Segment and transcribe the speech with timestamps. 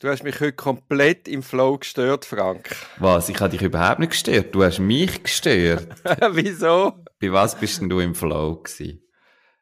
[0.00, 2.70] Du hast mich heute komplett im Flow gestört, Frank.
[2.98, 3.28] Was?
[3.30, 4.54] Ich habe dich überhaupt nicht gestört.
[4.54, 5.88] Du hast mich gestört.
[6.30, 7.02] Wieso?
[7.20, 9.02] Bei was bist denn du im Flow gewesen?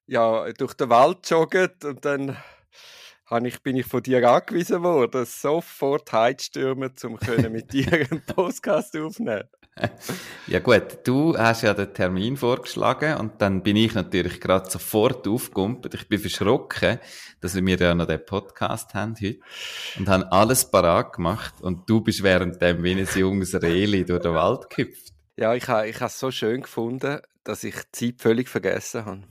[0.05, 2.37] Ja, durch den Wald jogget und dann
[3.45, 7.19] ich, bin ich von dir angewiesen worden, sofort heizstürmen, um
[7.53, 9.49] mit dir einen Podcast aufnehmen.
[10.47, 15.29] ja gut, du hast ja den Termin vorgeschlagen und dann bin ich natürlich gerade sofort
[15.29, 15.95] aufgekumpelt.
[15.95, 16.99] Ich bin verschrocken,
[17.41, 19.39] dass wir ja noch den Podcast haben heute
[19.99, 24.35] und haben alles parat gemacht und du bist währenddem wie ein junges Reli durch den
[24.35, 25.13] Wald gehüpft.
[25.37, 29.23] Ja, ich habe ich es so schön gefunden, dass ich die Zeit völlig vergessen habe.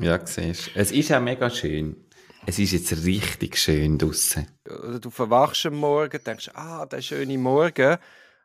[0.00, 2.07] Ja, siehst Es ist auch mega schön.
[2.48, 4.46] Es ist jetzt richtig schön draußen.
[5.02, 7.98] Du verwachst am Morgen, denkst, ah, der schöne Morgen.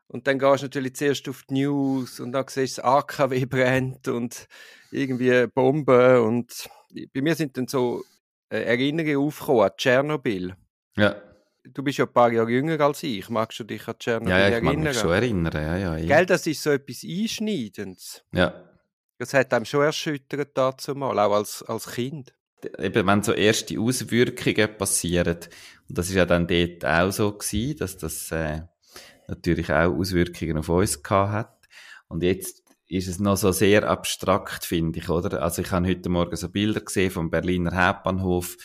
[0.07, 3.45] Und dann gehst du natürlich zuerst auf die News und dann siehst du, das AKW
[3.45, 4.49] brennt und
[4.91, 6.19] irgendwie Bomben.
[6.19, 6.69] Und
[7.13, 8.03] bei mir sind dann so
[8.49, 10.53] äh, Erinnerungen aufgekommen an Tschernobyl.
[10.97, 11.15] Ja.
[11.63, 13.29] Du bist ja ein paar Jahre jünger als ich.
[13.29, 14.73] Magst du dich an Tschernobyl ja, ja, ich erinnern?
[14.73, 15.53] Ja, mag mich schon erinnern.
[15.53, 16.17] Ja, ja, ja.
[16.17, 18.21] Gell, das ist so etwas Einschneidendes.
[18.33, 18.53] Ja.
[19.17, 22.33] Das hat einem schon erschüttert dazu mal, auch als, als Kind.
[22.79, 25.37] Eben, wenn so erste Auswirkungen passieren,
[25.89, 28.61] und das ist ja dann dort auch so gewesen, dass das äh,
[29.27, 31.69] natürlich auch Auswirkungen auf uns gehabt hat.
[32.07, 35.41] Und jetzt ist es noch so sehr abstrakt, finde ich, oder?
[35.41, 38.57] Also ich habe heute Morgen so Bilder gesehen vom Berliner Hauptbahnhof,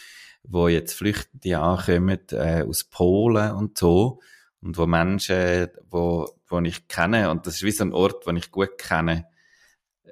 [0.43, 4.21] wo jetzt Flüchtende ankommen äh, aus Polen und so
[4.61, 8.31] und wo Menschen, wo, wo ich kenne und das ist wie so ein Ort, wo
[8.33, 9.27] ich gut kenne,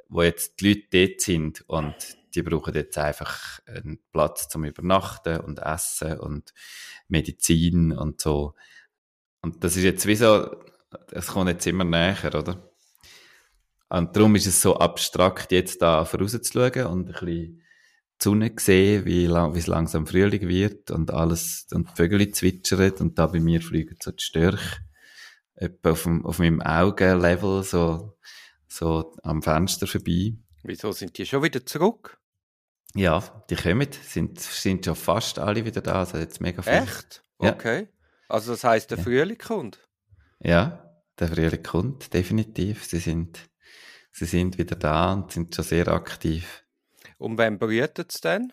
[0.08, 1.94] wo jetzt die Leute dort sind und
[2.36, 6.52] die brauchen jetzt einfach einen Platz zum Übernachten und Essen und
[7.08, 8.54] Medizin und so.
[9.40, 10.54] Und das ist jetzt wie so,
[11.10, 12.70] es kommt jetzt immer näher, oder?
[13.88, 19.04] Und darum ist es so abstrakt, jetzt da vorauszuschauen und ein bisschen die Sonne sehen,
[19.04, 23.26] wie, lang, wie es langsam Frühling wird und alles, und die Vögel zwitschern und da
[23.26, 24.78] bei mir fliegen so die Störche
[25.54, 28.16] etwa auf, dem, auf meinem Augenlevel so,
[28.68, 30.34] so am Fenster vorbei.
[30.62, 32.18] Wieso sind die schon wieder zurück?
[32.96, 36.72] Ja, die kommen, sind, sind schon fast alle wieder da, also jetzt mega viel.
[36.72, 37.22] Echt?
[37.38, 37.80] Okay.
[37.82, 37.88] Ja.
[38.28, 39.78] Also das heißt, der Frühling kommt?
[40.40, 42.84] Ja, der Frühling kommt, definitiv.
[42.84, 43.38] Sie sind,
[44.12, 46.64] sie sind wieder da und sind schon sehr aktiv.
[47.18, 48.52] Und wann brütet es denn?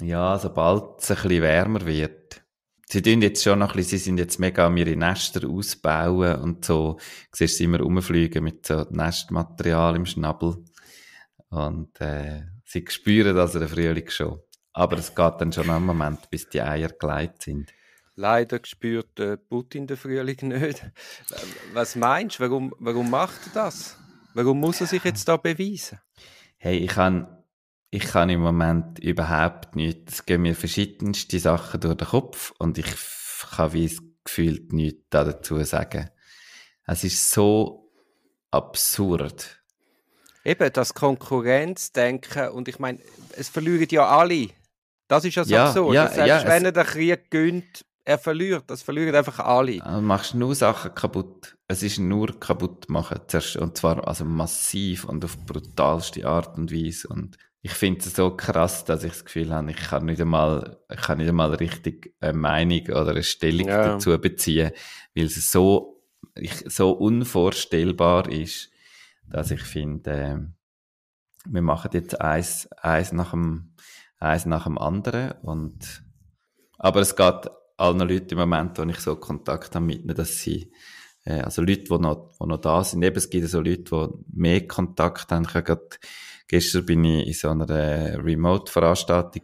[0.00, 2.42] Ja, sobald es ein bisschen wärmer wird.
[2.86, 6.40] Sie tun jetzt schon noch ein bisschen, sie sind jetzt mega am ihre Nester ausbauen
[6.40, 6.94] und so.
[6.94, 10.64] Du siehst sie immer rumfliegen mit so Nestmaterial im Schnabel.
[11.50, 14.40] Und äh, sie spüren also den Frühling schon.
[14.72, 17.72] Aber es geht dann schon einen Moment, bis die Eier geleitet sind.
[18.14, 20.84] Leider spürt äh, Putin den Frühling nicht.
[21.72, 22.44] Was meinst du?
[22.44, 23.96] Warum, warum macht er das?
[24.34, 26.00] Warum muss er sich jetzt da beweisen?
[26.58, 27.44] Hey, ich kann,
[27.90, 30.14] ich kann im Moment überhaupt nichts.
[30.14, 32.86] Es gehen mir verschiedenste Sachen durch den Kopf und ich
[33.50, 36.10] kann wie es gefühlt nichts dazu sagen.
[36.84, 37.92] Es ist so
[38.50, 39.57] absurd.
[40.44, 42.98] Eben, das Konkurrenzdenken und ich meine,
[43.36, 44.48] es verlieren ja alle.
[45.08, 45.94] Das ist ja so ja, absurd.
[45.94, 48.64] Ja, Selbst ja, wenn er den Krieg gönnt, er verliert.
[48.68, 49.78] Das verlieren einfach alle.
[49.78, 51.56] Du machst nur Sachen kaputt.
[51.66, 53.20] Es ist nur kaputt machen.
[53.58, 57.08] Und zwar also massiv und auf brutalste Art und Weise.
[57.08, 60.78] Und ich finde es so krass, dass ich das Gefühl habe, ich kann nicht einmal,
[60.90, 63.88] ich kann nicht einmal richtig eine Meinung oder eine Stellung ja.
[63.88, 64.70] dazu beziehen,
[65.14, 66.02] weil es so,
[66.34, 68.70] ich, so unvorstellbar ist,
[69.30, 70.38] dass ich finde, äh,
[71.46, 73.74] wir machen jetzt eins, eins nach dem,
[74.18, 76.02] eins nach dem anderen und,
[76.78, 80.40] aber es geht allen Leuten im Moment, wo ich so Kontakt habe mit ihnen, dass
[80.40, 80.72] sie,
[81.24, 84.36] äh, also Leute, die noch, die noch da sind, eben, es gibt so Leute, die
[84.36, 85.44] mehr Kontakt haben.
[85.44, 86.00] Ich habe grad,
[86.48, 89.42] gestern bin ich in so einer Remote-Veranstaltung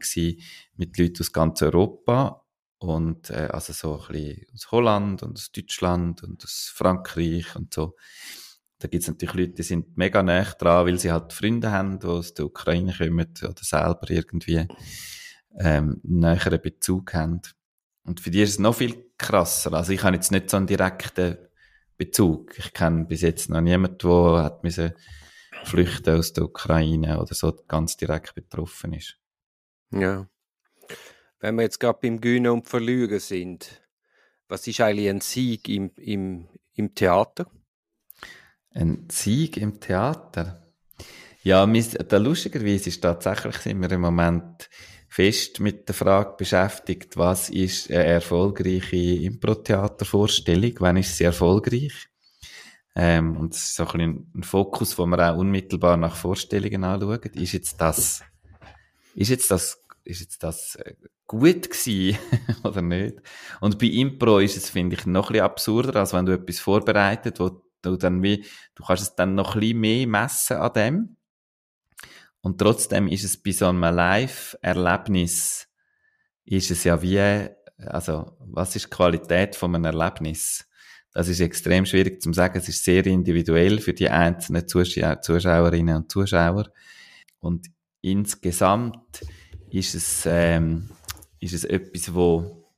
[0.77, 2.45] mit Leuten aus ganz Europa
[2.79, 7.73] und äh, also so ein bisschen aus Holland und aus Deutschland und aus Frankreich und
[7.73, 7.97] so.
[8.85, 11.99] Da gibt es natürlich Leute, die sind mega nah dran, weil sie halt Freunde haben,
[12.01, 14.69] die aus der Ukraine kommen oder selber irgendwie
[15.59, 17.41] ähm, näheren Bezug haben.
[18.05, 19.73] Und für die ist es noch viel krasser.
[19.73, 21.39] Also ich habe jetzt nicht so einen direkten
[21.97, 22.59] Bezug.
[22.59, 24.93] Ich kenne bis jetzt noch niemanden, der hat müssen
[25.65, 29.17] flüchten aus der Ukraine oder so ganz direkt betroffen ist.
[29.93, 30.29] Ja.
[31.41, 33.81] Wenn wir jetzt gerade beim Gewinnen und Verlieren sind,
[34.47, 37.51] was ist eigentlich ein Sieg im, im, im Theater?
[38.75, 40.61] Ein Sieg im Theater?
[41.43, 44.69] Ja, da lustigerweise ist tatsächlich sind wir im Moment
[45.09, 52.09] fest mit der Frage beschäftigt, was ist eine erfolgreiche Impro-Theatervorstellung, wann ist sie erfolgreich?
[52.97, 57.27] Ähm, und das ist so ein, ein Fokus, wo man auch unmittelbar nach Vorstellungen anschaut.
[57.27, 58.23] Ist jetzt das,
[59.15, 60.95] ist jetzt das, ist jetzt das äh,
[61.27, 62.19] gut gewesen
[62.65, 63.17] oder nicht?
[63.61, 66.59] Und bei Impro ist es, finde ich, noch ein bisschen absurder, als wenn du etwas
[66.59, 68.45] vorbereitet, wo du dann wie,
[68.75, 71.17] du kannst es dann noch ein bisschen mehr messen an dem.
[72.41, 75.69] Und trotzdem ist es bei so einem Live-Erlebnis,
[76.45, 77.49] ist es ja wie,
[77.79, 80.69] also, was ist die Qualität von einem Erlebnis?
[81.15, 82.59] Das ist extrem schwierig zu sagen.
[82.59, 86.71] Es ist sehr individuell für die einzelnen Zuschauer, Zuschauerinnen und Zuschauer.
[87.39, 87.69] Und
[88.01, 89.25] insgesamt
[89.71, 90.91] ist es, ähm,
[91.39, 92.69] ist es etwas, wo,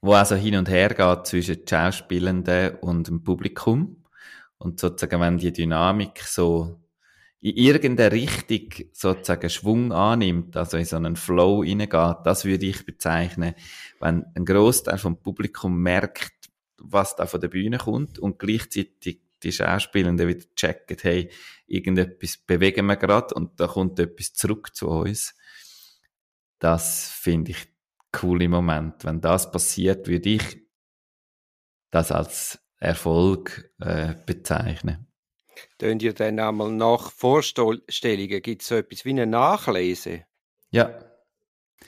[0.00, 3.95] wo also hin und her geht zwischen den Schauspielenden und dem Publikum.
[4.58, 6.80] Und sozusagen, wenn die Dynamik so
[7.40, 12.84] in irgendeine Richtung sozusagen Schwung annimmt, also in so einen Flow hineingeht, das würde ich
[12.86, 13.54] bezeichnen,
[14.00, 16.32] wenn ein Großteil vom Publikum merkt,
[16.78, 21.30] was da von der Bühne kommt und gleichzeitig die Schauspielenden wieder checken, hey,
[21.66, 25.34] irgendetwas bewegen wir gerade und da kommt etwas zurück zu uns.
[26.58, 27.68] Das finde ich
[28.12, 29.04] coole Moment.
[29.04, 30.66] Wenn das passiert, würde ich
[31.90, 35.06] das als Erfolg äh, bezeichnen.
[35.78, 40.24] Tun ihr dann einmal nach Vorstellungen, gibt es so etwas wie eine Nachlese?
[40.70, 40.90] Ja.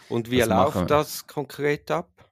[0.09, 2.31] Und wie das läuft das konkret ab?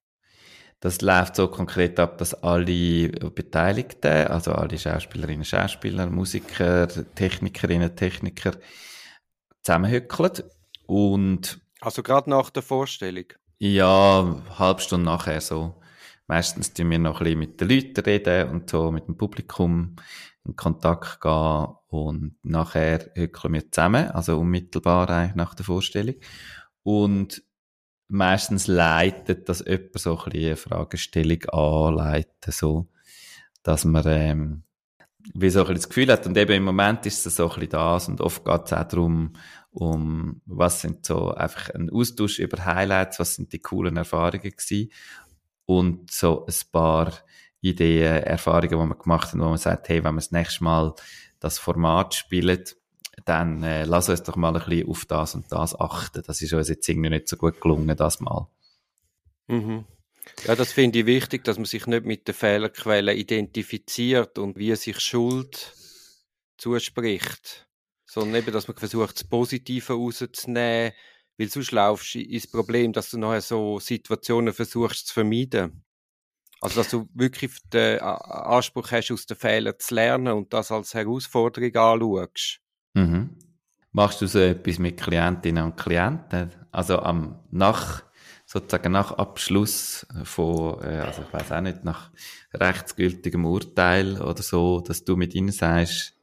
[0.80, 8.52] Das läuft so konkret ab, dass alle Beteiligten, also alle Schauspielerinnen, Schauspieler, Musiker, Technikerinnen, Techniker
[9.62, 10.44] zusammenhückeln
[10.86, 13.26] und also gerade nach der Vorstellung?
[13.58, 15.74] Ja, halb Stunde nachher so.
[16.26, 19.96] Meistens tun wir noch ein bisschen mit den Leuten reden und so mit dem Publikum
[20.44, 26.16] in Kontakt gehen und nachher hückeln wir zusammen, also unmittelbar eigentlich nach der Vorstellung.
[26.82, 27.42] Und
[28.08, 32.88] meistens leitet das jemand so ein bisschen eine Fragestellung anleiten, so,
[33.62, 34.62] dass man, ähm,
[35.34, 36.26] wie so ein bisschen das Gefühl hat.
[36.26, 38.84] Und eben im Moment ist es so ein bisschen das und oft geht es auch
[38.84, 39.32] darum,
[39.70, 44.90] um was sind so einfach ein Austausch über Highlights, was sind die coolen Erfahrungen gewesen
[45.66, 47.12] und so ein paar
[47.60, 50.94] Ideen, Erfahrungen, die man gemacht hat, wo man sagt, hey, wenn wir das nächste Mal
[51.40, 52.64] das Format spielen,
[53.24, 56.22] dann äh, lass uns doch mal ein bisschen auf das und das achten.
[56.26, 58.46] Das ist uns jetzt irgendwie nicht so gut gelungen, das Mal.
[59.48, 59.84] Mhm.
[60.44, 64.74] Ja, das finde ich wichtig, dass man sich nicht mit den Fehlerquellen identifiziert und wie
[64.76, 65.74] sich Schuld
[66.58, 67.68] zuspricht,
[68.04, 70.92] sondern eben, dass man versucht, das Positive rauszunehmen,
[71.38, 75.82] weil sonst laufst du ins Problem, dass du nachher so Situationen versuchst zu vermeiden.
[76.60, 80.94] Also, dass du wirklich den Anspruch hast, aus den Fehlern zu lernen und das als
[80.94, 82.60] Herausforderung anschaust.
[82.94, 83.36] Mhm.
[83.92, 86.50] Machst du so etwas mit Klientinnen und Klienten?
[86.72, 88.02] Also am, nach,
[88.46, 92.10] sozusagen nach Abschluss von, äh, also ich weiß auch nicht, nach
[92.52, 96.15] rechtsgültigem Urteil oder so, dass du mit ihnen sagst,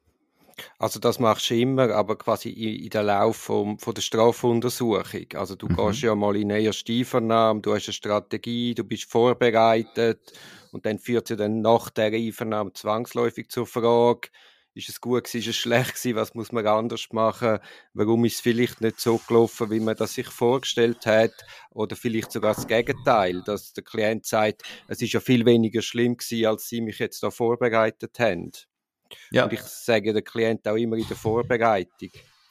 [0.77, 5.27] also das machst du immer, aber quasi in, in der Lauf vom, von der Strafuntersuchung.
[5.35, 5.75] Also du mhm.
[5.75, 10.33] gehst ja mal in eine Einvernahme, du hast eine Strategie, du bist vorbereitet
[10.71, 14.29] und dann führt sie dann nach der Einvernahme zwangsläufig zur Frage,
[14.75, 17.59] ist es gut gewesen, ist es schlecht gewesen, was muss man anders machen,
[17.93, 21.33] warum ist es vielleicht nicht so gelaufen, wie man das sich vorgestellt hat
[21.69, 26.17] oder vielleicht sogar das Gegenteil, dass der Klient sagt, es ist ja viel weniger schlimm
[26.17, 28.51] gewesen, als Sie mich jetzt da vorbereitet haben.
[29.31, 29.45] Ja.
[29.45, 32.09] Und ich sage den Klienten auch immer in der Vorbereitung.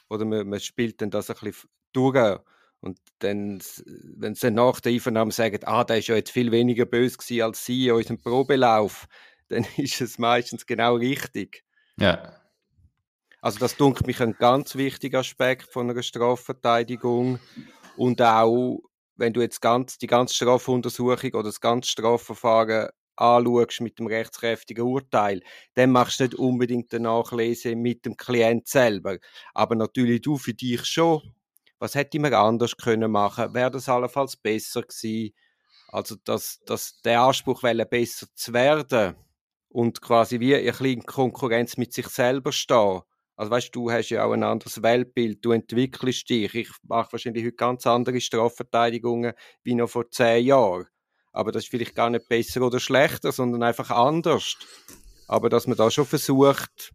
[0.09, 2.39] Oder man, man spielt dann das ein bisschen durch.
[2.81, 3.61] Und dann,
[4.17, 7.41] wenn sie nach der Einvernahme sagen, ah, der ist ja jetzt viel weniger böse gewesen
[7.41, 9.07] als Sie in unserem Probelauf,
[9.47, 11.63] dann ist es meistens genau richtig.
[11.97, 12.39] Ja.
[13.41, 17.39] Also das dunkelt mich ein ganz wichtiger Aspekt von einer Strafverteidigung.
[17.97, 18.79] Und auch,
[19.15, 24.85] wenn du jetzt ganz, die ganze Strafuntersuchung oder das ganze Strafverfahren anschaust mit dem rechtskräftigen
[24.85, 25.41] Urteil,
[25.75, 29.17] dann machst du nicht unbedingt eine Nachlese mit dem Klient selber.
[29.53, 31.21] Aber natürlich du für dich schon.
[31.79, 33.53] Was hätte man anders können machen?
[33.53, 35.33] Wäre das allenfalls besser gewesen?
[35.89, 39.15] Also, dass, dass der Anspruch, besser zu werden
[39.69, 43.01] und quasi wie ein bisschen Konkurrenz mit sich selber stehen.
[43.35, 46.53] Also weißt du, hast ja auch ein anderes Weltbild, du entwickelst dich.
[46.53, 50.87] Ich mache wahrscheinlich heute ganz andere Strafverteidigungen wie noch vor zehn Jahren.
[51.33, 54.55] Aber das ist vielleicht gar nicht besser oder schlechter, sondern einfach anders.
[55.27, 56.93] Aber dass man da schon versucht,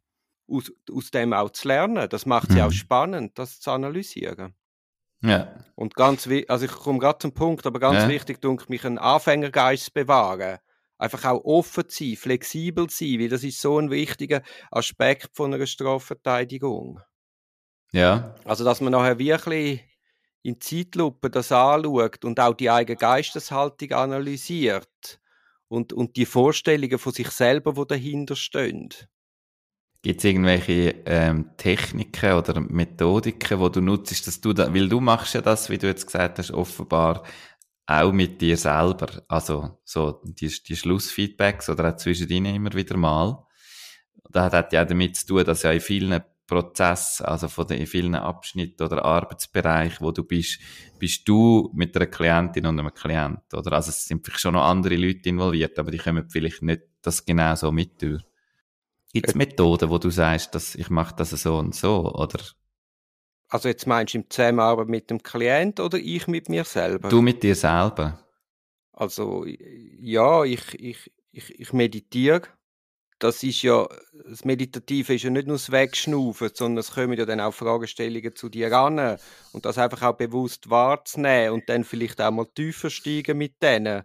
[0.49, 2.63] aus, aus dem auch zu lernen, das macht es mhm.
[2.63, 4.55] auch spannend, das zu analysieren.
[5.21, 5.53] Ja.
[5.75, 8.09] Und ganz also ich komme gerade zum Punkt, aber ganz ja.
[8.09, 10.59] wichtig, denke mich, einen Anfängergeist bewahren.
[10.97, 15.31] Einfach auch offen zu sein, flexibel zu sein, weil das ist so ein wichtiger Aspekt
[15.33, 17.01] von einer Strafverteidigung.
[17.93, 18.35] Ja.
[18.45, 19.83] Also, dass man nachher wirklich
[20.49, 25.21] in Zeitlupe das anschaut und auch die eigene Geisteshaltung analysiert
[25.69, 28.89] und, und die Vorstellungen von sich selber, die dahinter stehen.
[30.01, 35.01] Gibt es irgendwelche ähm, Techniken oder Methodiken, wo du nutzt, dass du da, weil du
[35.01, 37.25] machst ja das, wie du jetzt gesagt hast, offenbar
[37.87, 39.23] auch mit dir selber.
[39.29, 43.45] Also so die, die Schlussfeedbacks oder auch zwischendrin immer wieder mal.
[44.31, 48.15] Das hat ja damit zu tun, dass ja in vielen Prozessen, also von den vielen
[48.15, 50.59] Abschnitten oder Arbeitsbereichen, wo du bist,
[50.99, 53.73] bist du mit einer Klientin und einem Klient, oder?
[53.75, 57.25] Also es sind vielleicht schon noch andere Leute involviert, aber die kommen vielleicht nicht das
[57.25, 58.23] genau so mit durch.
[59.13, 62.41] Gibt es Methoden, wo du sagst, dass ich mache das so und so, oder?
[63.49, 67.11] Also jetzt meinst du im Zusammenarbeit mit dem Klient oder ich mit mir selber?
[67.11, 68.19] Du mit dir selber.
[68.93, 72.43] Also ja, ich, ich, ich, ich meditiere.
[73.19, 73.89] Das ist ja,
[74.29, 78.37] das Meditative ist ja nicht nur das Wegschnaufen, sondern es kommen ja dann auch Fragestellungen
[78.37, 79.19] zu dir ran.
[79.53, 84.05] Und das einfach auch bewusst wahrzunehmen und dann vielleicht auch mal tiefer steigen mit denen.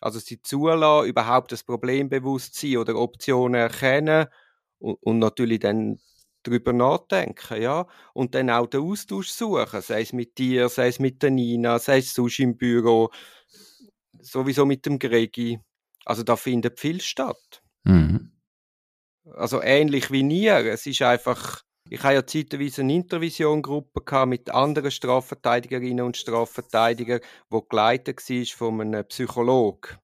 [0.00, 4.26] Also sie zulassen, überhaupt das Problem bewusst sein oder Optionen erkennen
[4.78, 6.00] und, und natürlich dann
[6.42, 7.86] drüber nachdenken, ja.
[8.14, 11.78] Und dann auch den Austausch suchen, sei es mit dir, sei es mit der Nina,
[11.78, 13.10] sei es sonst im Büro,
[14.20, 15.60] sowieso mit dem Gregi.
[16.04, 17.62] Also da findet viel statt.
[17.84, 18.29] Mhm.
[19.34, 20.48] Also ähnlich wie nie.
[20.48, 27.62] Es ist einfach, ich habe ja zeitweise eine Intervision-Gruppe mit anderen Strafverteidigerinnen und Strafverteidigern, wo
[27.62, 29.98] geleitet war von einem Psychologen.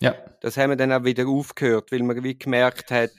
[0.00, 0.14] Ja.
[0.40, 3.10] Das haben wir dann auch wieder aufgehört, weil man wie gemerkt hat,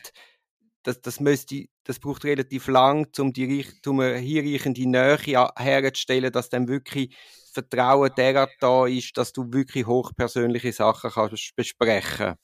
[0.84, 5.18] das, das, müsste, das braucht relativ lang, um die um eine hinreichende Nähe
[5.58, 7.16] herzustellen, dass dann wirklich
[7.52, 12.36] Vertrauen derart da ist, dass du wirklich hochpersönliche Sachen kannst besprechen.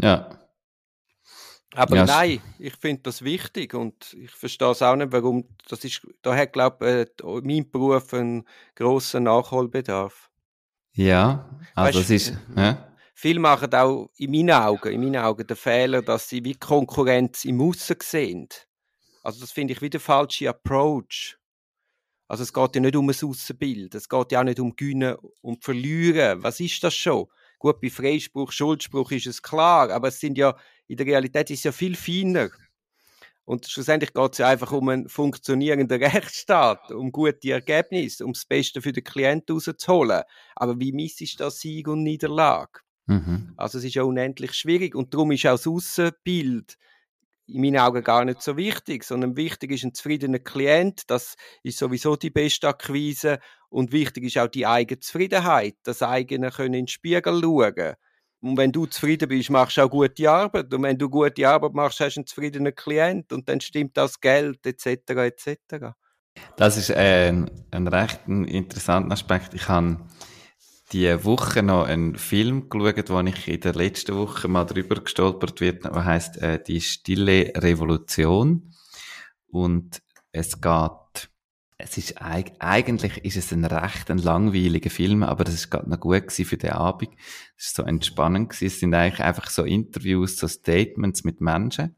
[0.00, 0.47] Ja.
[1.74, 2.04] Aber ja.
[2.06, 5.44] nein, ich finde das wichtig und ich verstehe es auch nicht, warum.
[5.68, 8.44] Das ist, da hat, glaube ich, äh, mein Beruf einen
[8.74, 10.30] grossen Nachholbedarf.
[10.92, 12.38] Ja, also weißt, es ist.
[12.56, 12.88] Ja.
[13.14, 17.44] Viele machen auch in meinen Augen, in meinen Augen den Fehler, dass sie wie Konkurrenz
[17.44, 18.48] im Aussen sehen.
[19.22, 21.36] Also das finde ich wie der falsche Approach.
[22.28, 25.16] Also es geht ja nicht um ein Aussenbild, es geht ja auch nicht um Gewinnen
[25.40, 26.42] und Verlieren.
[26.42, 27.26] Was ist das schon?
[27.58, 31.58] Gut, bei Freispruch, Schuldspruch ist es klar, aber es sind ja, in der Realität ist
[31.58, 32.50] es ja viel feiner.
[33.44, 38.44] Und schlussendlich geht es ja einfach um einen funktionierenden Rechtsstaat, um gute Ergebnisse, um das
[38.44, 40.22] Beste für den Klienten rauszuholen.
[40.54, 42.80] Aber wie misst das Sieg und Niederlage?
[43.06, 43.54] Mhm.
[43.56, 46.76] Also es ist ja unendlich schwierig und darum ist auch das Aussenbild
[47.48, 51.78] in meinen Augen gar nicht so wichtig, sondern wichtig ist ein zufriedener Klient, das ist
[51.78, 53.38] sowieso die beste Akquise
[53.70, 57.94] und wichtig ist auch die eigene Zufriedenheit, das eigene können in den Spiegel schauen.
[58.40, 60.72] Und wenn du zufrieden bist, machst du auch gute Arbeit.
[60.72, 64.20] Und wenn du gute Arbeit machst, hast du einen zufriedenen Klient und dann stimmt das
[64.20, 64.86] Geld etc.
[65.10, 65.86] etc.
[66.56, 69.54] Das ist äh, ein, ein recht interessanter Aspekt.
[69.54, 69.98] Ich habe
[70.92, 75.60] die Woche noch einen Film geschaut, wo ich in der letzten Woche mal drüber gestolpert
[75.60, 78.72] wird, der heißt äh, Die Stille Revolution.
[79.48, 80.02] Und
[80.32, 81.30] es geht,
[81.76, 86.00] es ist eigentlich ist es ein recht ein langweiliger Film, aber das ist gerade noch
[86.00, 87.10] gut für den Abend.
[87.56, 88.66] Es ist so entspannend gewesen.
[88.66, 91.96] Es sind eigentlich einfach so Interviews, so Statements mit Menschen.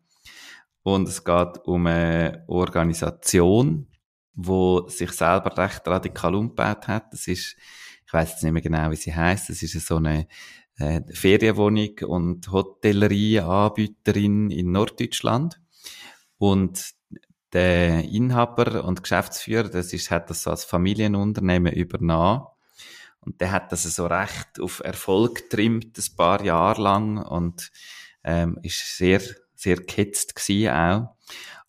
[0.82, 3.86] Und es geht um eine Organisation,
[4.34, 7.12] wo sich selber recht radikal umgebaut hat.
[7.12, 7.56] Das ist
[8.10, 9.50] ich weiß jetzt nicht mehr genau, wie sie heißt.
[9.50, 10.26] Es ist so eine
[10.78, 15.60] äh, Ferienwohnung und Hotellerie-Anbieterin in Norddeutschland.
[16.36, 16.90] Und
[17.52, 22.46] der Inhaber und Geschäftsführer, das ist, hat das so als Familienunternehmen übernommen.
[23.20, 27.70] Und der hat das so recht auf Erfolg getrimmt, ein paar Jahre lang und
[28.24, 29.22] ähm, ist sehr,
[29.54, 31.14] sehr gehetzt gewesen auch.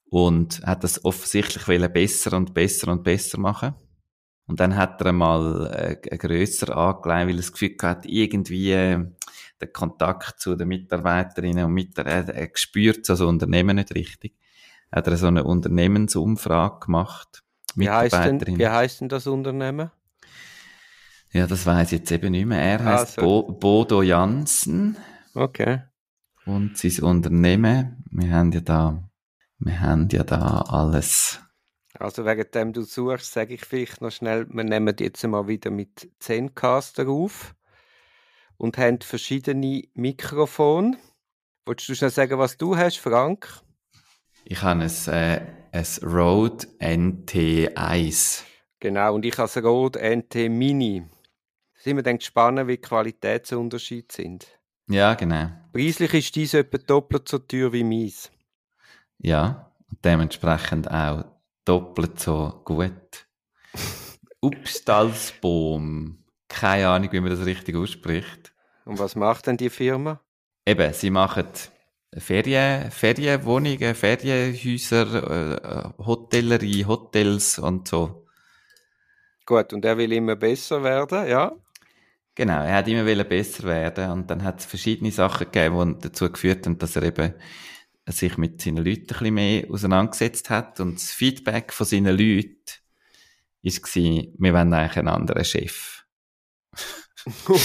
[0.05, 3.75] Und hat das offensichtlich besser und besser und besser machen
[4.51, 9.00] und dann hat er mal äh, grösser angelegt, weil er das Gefühl hat, irgendwie äh,
[9.62, 14.36] der Kontakt zu den Mitarbeiterinnen und Mitarbeitern, er spürt so ein Unternehmen nicht richtig.
[14.91, 17.43] Hat er so eine Unternehmensumfrage gemacht.
[17.75, 19.89] Wie heißt, denn, wie heißt denn das Unternehmen?
[21.31, 22.62] Ja, das weiß ich jetzt eben nicht mehr.
[22.62, 24.98] Er heißt ah, Bo Bodo Jansen.
[25.34, 25.84] Okay.
[26.46, 29.01] Und sein Unternehmen, wir haben ja da,
[29.60, 31.39] wir haben ja da alles
[32.00, 35.71] also wegen dem du suchst, sage ich vielleicht noch schnell, wir nehmen jetzt mal wieder
[35.71, 37.55] mit Zencaster auf
[38.57, 40.98] und haben verschiedene Mikrofone.
[41.65, 43.48] Wolltest du schnell sagen, was du hast, Frank?
[44.45, 48.43] Ich habe ein, äh, ein Rode NT1.
[48.79, 51.03] Genau, und ich habe ein Rode NT Mini.
[51.75, 54.48] Sind wir dann gespannt, wie die Qualitätsunterschiede sind?
[54.88, 55.50] Ja, genau.
[55.74, 58.31] Preislich ist dies etwa doppelt so teuer wie meins.
[59.19, 61.25] Ja, und dementsprechend auch
[61.65, 63.27] doppelt so gut.
[64.41, 66.23] Upstalsboom.
[66.47, 68.53] Keine Ahnung, wie man das richtig ausspricht.
[68.85, 70.19] Und was macht denn die Firma?
[70.65, 71.47] Eben, sie machen
[72.17, 78.25] Ferien, Ferienwohnungen, Ferienhäuser, äh, Hotellerie, Hotels und so.
[79.45, 81.53] Gut, und er will immer besser werden, ja?
[82.35, 86.31] Genau, er hat immer besser werden und dann hat es verschiedene Sachen gegeben, die dazu
[86.31, 87.33] geführt haben, dass er eben
[88.08, 92.55] sich mit seinen Leuten ein bisschen mehr auseinandergesetzt hat und das Feedback von seinen Leuten
[93.63, 96.00] war, wir wollen eigentlich einen anderen Chef.
[97.48, 97.60] und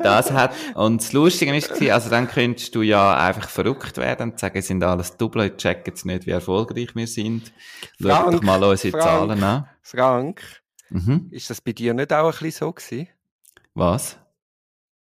[0.00, 4.40] das hat, und das Lustige ist, also dann könntest du ja einfach verrückt werden und
[4.40, 7.52] sagen, es sind alles Double, ich check jetzt nicht, wie erfolgreich wir sind.
[8.00, 9.68] Schau doch mal unsere Frank, Zahlen an.
[9.82, 10.42] Frank,
[10.92, 11.28] Mhm.
[11.30, 13.08] ist das bei dir nicht auch ein bisschen so gewesen?
[13.74, 14.18] Was?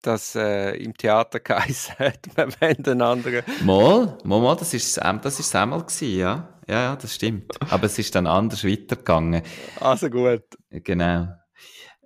[0.01, 3.43] Dass äh, im Theater geheißen hat, wir wollen einen anderen.
[3.63, 6.47] Mal, mal, mal, das ist, das ist einmal gewesen, ja.
[6.67, 7.51] Ja, ja, das stimmt.
[7.69, 9.41] Aber es ist dann anders weitergegangen.
[9.79, 10.43] Also gut.
[10.69, 11.27] Genau.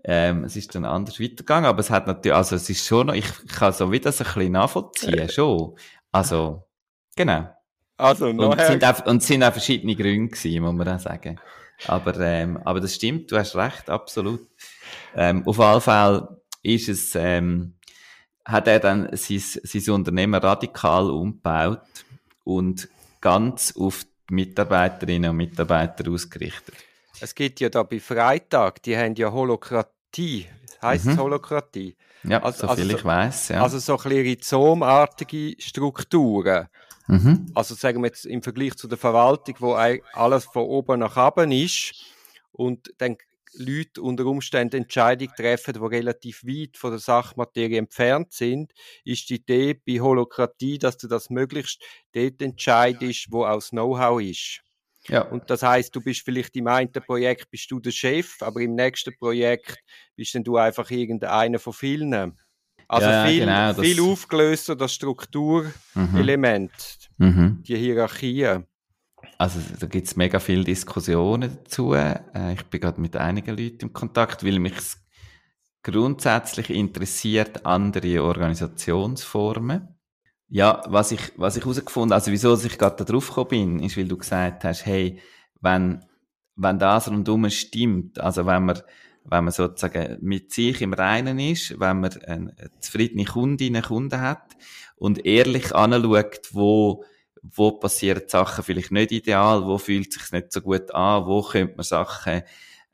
[0.03, 3.15] Ähm, es ist dann anders weitergegangen, aber es hat natürlich, also es ist schon noch,
[3.15, 5.75] ich kann so wie das ein bisschen nachvollziehen, schon.
[6.11, 6.67] Also,
[7.15, 7.49] genau.
[7.97, 10.89] Also, Und noch es sind auch, und es sind auch verschiedene Gründe gewesen, muss man
[10.89, 11.39] auch sagen.
[11.87, 14.41] Aber, ähm, aber das stimmt, du hast recht, absolut.
[15.15, 17.74] Ähm, auf jeden Fall ist es, ähm,
[18.45, 21.81] hat er dann sein, sein Unternehmen radikal umgebaut
[22.43, 22.87] und
[23.21, 26.75] ganz auf die Mitarbeiterinnen und Mitarbeiter ausgerichtet.
[27.19, 30.47] Es gibt ja da bei Freitag, die haben ja Holokratie.
[30.81, 31.19] Heißt es Mhm.
[31.19, 31.95] Holokratie?
[32.23, 33.63] Ja, Also- so viel also ich weiß, ja.
[33.63, 36.67] Also so ein bisschen rhizomartige Strukturen.
[37.07, 37.51] mhm.
[37.55, 41.51] Also sagen wir jetzt im Vergleich zu der Verwaltung, wo alles von oben nach unten
[41.51, 41.93] ist
[42.51, 43.17] und dann
[43.57, 48.71] Leute unter Umständen Entscheidungen treffen, die relativ weit von der Sachmaterie entfernt sind,
[49.03, 51.81] ist die Idee bei Holokratie, dass du das möglichst
[52.13, 54.61] dort entscheidest, wo auch das Know-how ist.
[55.07, 55.21] Ja.
[55.21, 58.73] Und das heißt, du bist vielleicht im einen Projekt bist du der Chef, aber im
[58.75, 59.77] nächsten Projekt
[60.15, 62.37] bist dann du einfach irgendeiner von vielen.
[62.87, 66.71] Also Ja, viel, genau, das- viel aufgelöster das Strukturelement,
[67.17, 67.27] Mhm.
[67.27, 67.63] Mhm.
[67.63, 68.59] die Hierarchie.
[69.37, 71.93] Also da gibt es mega viele Diskussionen dazu.
[71.93, 74.73] Äh, ich bin gerade mit einigen Leuten im Kontakt, weil mich
[75.83, 79.87] grundsätzlich interessiert andere Organisationsformen.
[80.47, 83.97] Ja, was ich was ich herausgefunden, also wieso ich gerade da drauf gekommen bin, ist,
[83.97, 85.19] weil du gesagt hast, hey,
[85.61, 86.03] wenn
[86.55, 88.81] wenn das rundum stimmt, also wenn man
[89.25, 94.21] wenn man sozusagen mit sich im Reinen ist, wenn man eine zufriedene Kundinnen und Kunden
[94.21, 94.55] hat
[94.97, 97.03] und ehrlich anschaut, wo
[97.53, 101.75] wo passieren Sachen vielleicht nicht ideal, wo fühlt sich nicht so gut an, wo könnte
[101.75, 102.43] man Sachen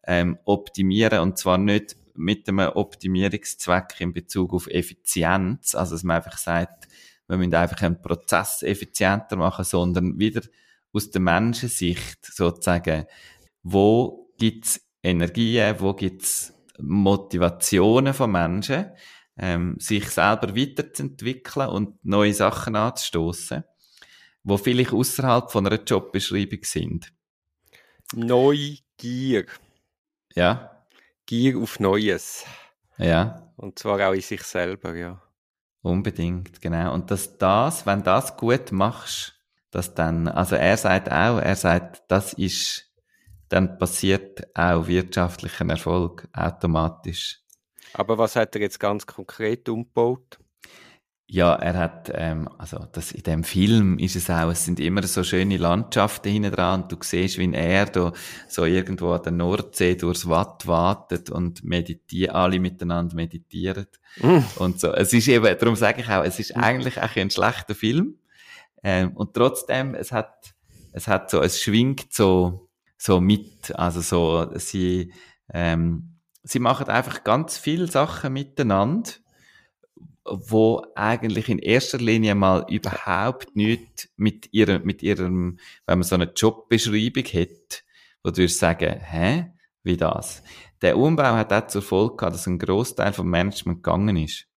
[0.06, 1.20] ähm, optimieren?
[1.20, 6.88] Und zwar nicht mit einem Optimierungszweck in Bezug auf Effizienz, also dass man einfach sagt,
[7.28, 10.42] wir müssen einfach einen Prozess effizienter machen, sondern wieder
[10.92, 13.06] aus der Menschensicht sozusagen,
[13.64, 18.92] wo gibt's Energien, wo gibt's Motivationen von Menschen,
[19.38, 23.64] ähm, sich selber weiterzuentwickeln und neue Sachen anzustoßen
[24.44, 27.14] wo vielleicht außerhalb von einer Jobbeschreibung sind.
[28.14, 29.46] Neugier.
[30.34, 30.72] Ja,
[31.26, 32.46] Gier auf Neues.
[32.98, 35.22] ja, Und zwar auch in sich selber, ja.
[35.82, 36.94] unbedingt, genau.
[36.94, 42.04] Und dass das, wenn das gut machst, dass dann, also er sagt auch, er sagt,
[42.10, 42.92] das ist,
[43.48, 47.40] dann passiert auch wirtschaftlicher Erfolg automatisch.
[47.94, 50.40] Aber was hat er jetzt ganz konkret umgebaut?
[51.34, 55.02] Ja, er hat, ähm, also das, in dem Film ist es auch, es sind immer
[55.04, 58.12] so schöne Landschaften hinten dran und du siehst, wie er da
[58.50, 63.88] so irgendwo an der Nordsee durchs Watt wartet und meditiert, alle miteinander meditieren
[64.58, 64.92] und so.
[64.92, 68.16] Es ist eben, darum sage ich auch, es ist eigentlich auch ein schlechter Film.
[68.84, 70.54] Ähm, und trotzdem, es hat,
[70.92, 72.68] es hat so, es schwingt so,
[72.98, 75.14] so mit, also so, sie,
[75.54, 79.12] ähm, sie machen einfach ganz viele Sachen miteinander
[80.32, 86.16] wo eigentlich in erster Linie mal überhaupt nicht mit ihrem, mit ihrem, wenn man so
[86.16, 87.84] eine Jobbeschreibung hat,
[88.24, 89.52] wo du würdest sagen, hä,
[89.84, 90.44] wie das?
[90.82, 94.48] Der Umbau hat auch zur Folge gehabt, dass ein Großteil vom Management gegangen ist.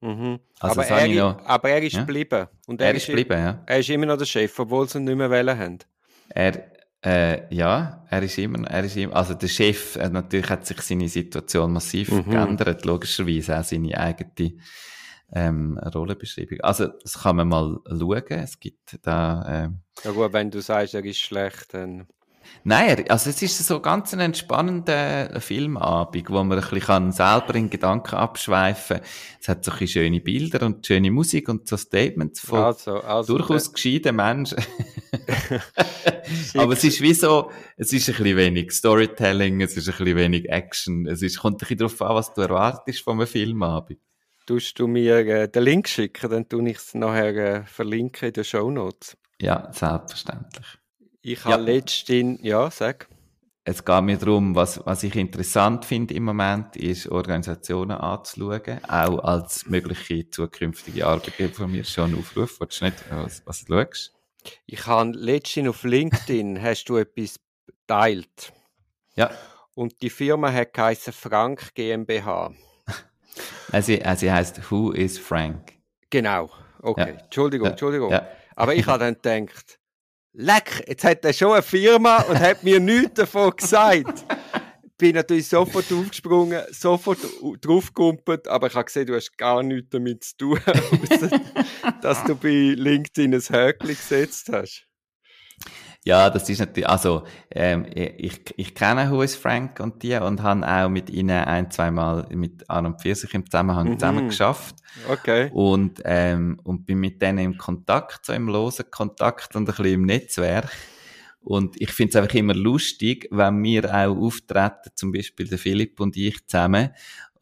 [0.00, 0.38] Mhm.
[0.60, 2.00] Also aber, er, noch- aber er ist Ja?
[2.00, 2.46] geblieben.
[2.66, 3.62] Und Er ist geblieben, ja.
[3.66, 5.78] Er ist immer noch der Chef, obwohl sie ihn nicht mehr wählen haben.
[6.28, 6.70] Er,
[7.02, 10.80] äh, ja, er ist immer, er ist immer, also der Chef, äh, natürlich hat sich
[10.82, 12.30] seine Situation massiv Mhm.
[12.30, 14.58] geändert, logischerweise auch seine eigene
[15.32, 16.60] ähm, Rollenbeschreibung.
[16.60, 18.22] Also, das kann man mal schauen.
[18.28, 22.06] Es gibt da, ähm, Ja gut, wenn du sagst, er ist schlecht, dann...
[22.62, 27.70] Nein, also es ist so ganz ein entspannender Filmabend, wo man ein bisschen selber in
[27.70, 29.06] Gedanken abschweifen kann.
[29.40, 33.36] Es hat so ein schöne Bilder und schöne Musik und so Statements von also, also
[33.36, 34.58] durchaus gescheiten Menschen.
[36.54, 40.16] Aber es ist wie so, es ist ein bisschen wenig Storytelling, es ist ein bisschen
[40.16, 43.98] wenig Action, es ist, kommt ein bisschen darauf an, was du erwartest von einem Filmabend.
[44.46, 48.32] Tust du mir äh, den Link schicken, dann tue ich es nachher äh, verlinken in
[48.34, 49.16] den Show Notes.
[49.40, 50.66] Ja, selbstverständlich.
[51.22, 51.74] Ich habe ja.
[51.74, 53.08] letztens, ja, sag.
[53.66, 59.18] Es geht mir darum, was, was ich interessant finde im Moment, ist Organisationen anzuschauen, auch
[59.20, 62.60] als mögliche zukünftige Arbeitgeber von mir schon Aufruf.
[62.60, 64.12] Wolltest du nicht, was, was du schaust?
[64.66, 68.52] Ich habe letztens auf LinkedIn, hast du etwas geteilt.
[69.16, 69.30] Ja.
[69.74, 72.52] Und die Firma hat geheißen Frank GmbH.
[73.72, 75.74] Also, also heißt Who is Frank?
[76.10, 76.50] Genau.
[76.82, 77.14] Okay.
[77.14, 77.22] Ja.
[77.22, 77.68] Entschuldigung.
[77.68, 78.10] Entschuldigung.
[78.10, 78.26] Ja.
[78.56, 79.78] Aber ich habe dann gedacht,
[80.32, 84.24] leck, jetzt hat er schon eine Firma und hat mir nichts davon gesagt.
[84.96, 87.18] bin natürlich sofort aufgesprungen, sofort
[87.60, 90.60] draufgekumpelt, aber ich habe gesehen, du hast gar nichts damit zu tun,
[92.02, 94.86] dass du bei LinkedIn ein Häkchen gesetzt hast.
[96.06, 100.68] Ja, das ist natürlich, also ähm, ich, ich kenne Who Frank und die und habe
[100.68, 103.98] auch mit ihnen ein, zwei Mal mit An und Pfirsich im Zusammenhang mhm.
[103.98, 104.76] zusammen geschafft.
[105.08, 105.50] Okay.
[105.54, 109.94] Und, ähm, und bin mit denen im Kontakt, so im losen Kontakt und ein bisschen
[109.94, 110.70] im Netzwerk.
[111.40, 116.00] Und ich finde es einfach immer lustig, wenn wir auch auftreten, zum Beispiel der Philipp
[116.00, 116.90] und ich zusammen,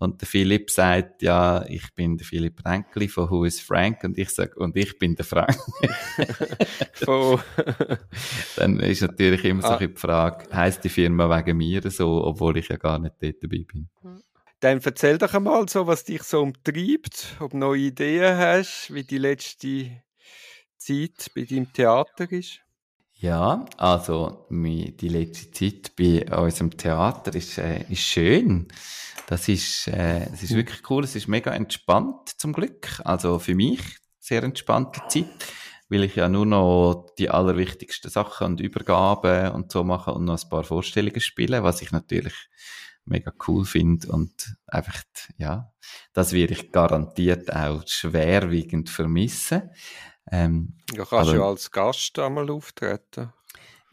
[0.03, 4.19] und der Philipp sagt, ja, ich bin der Philipp Renkli von Who is Frank und
[4.19, 5.57] ich sage, und ich bin der Frank.
[8.57, 9.79] Dann ist natürlich immer ah.
[9.79, 13.37] so die Frage, heisst die Firma wegen mir so, obwohl ich ja gar nicht dort
[13.45, 13.89] dabei bin.
[14.59, 19.05] Dann erzähl doch einmal so, was dich so umtreibt, ob du neue Ideen hast, wie
[19.05, 20.03] die letzte
[20.79, 22.61] Zeit bei deinem Theater ist.
[23.23, 28.67] Ja, also die letzte Zeit bei unserem Theater ist, äh, ist schön.
[29.29, 31.05] Das ist, äh, es ist wirklich cool.
[31.05, 33.01] Es ist mega entspannt zum Glück.
[33.05, 33.81] Also für mich
[34.19, 35.31] sehr entspannte Zeit,
[35.89, 40.43] weil ich ja nur noch die allerwichtigsten Sachen und Übergaben und so mache und noch
[40.43, 42.35] ein paar Vorstellungen spiele, was ich natürlich
[43.05, 45.01] mega cool finde und einfach,
[45.37, 45.73] ja,
[46.13, 49.71] das werde ich garantiert auch schwerwiegend vermissen.
[50.31, 53.33] Ähm, ja, kannst du als Gast einmal auftreten?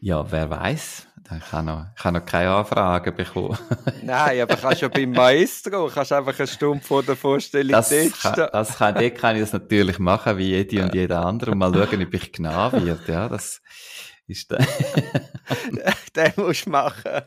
[0.00, 1.06] Ja, wer weiß?
[1.36, 3.56] Ich habe noch, ich habe noch keine Anfragen bekommen.
[4.02, 8.34] Nein, aber kannst ja beim Maestro, kannst einfach eine Stunde vor der Vorstellung das testen.
[8.34, 11.58] Kann, das kann, dort kann ich das natürlich machen, wie jede und jeder andere, und
[11.58, 13.06] mal schauen, ob ich genau wird.
[13.06, 13.62] Ja, das
[14.26, 14.58] ist der.
[16.16, 17.22] den musst du machen.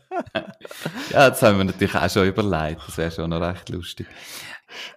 [1.12, 2.82] ja, das haben wir natürlich auch schon überlegt.
[2.86, 4.08] Das wäre schon noch recht lustig.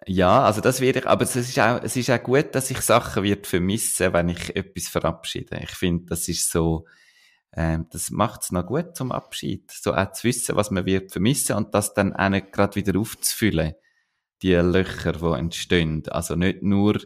[0.07, 2.81] Ja, also das werde ich, aber es ist auch, es ist auch gut, dass ich
[2.81, 5.61] Sachen wird vermissen, wenn ich etwas verabschiede.
[5.63, 6.87] Ich finde, das ist so,
[7.53, 9.71] ähm, das macht es noch gut zum Abschied.
[9.71, 12.99] So auch zu wissen, was man wird vermissen und das dann auch nicht gerade wieder
[12.99, 13.75] aufzufüllen.
[14.43, 16.07] Die Löcher, die entstehen.
[16.09, 17.01] Also nicht nur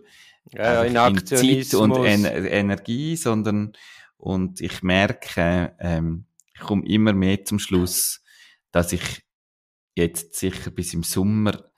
[0.50, 3.72] ja, in, in Zeit und en Energie, sondern,
[4.16, 8.22] und ich merke, ähm, ich komme immer mehr zum Schluss,
[8.72, 9.22] dass ich
[9.94, 11.69] jetzt sicher bis im Sommer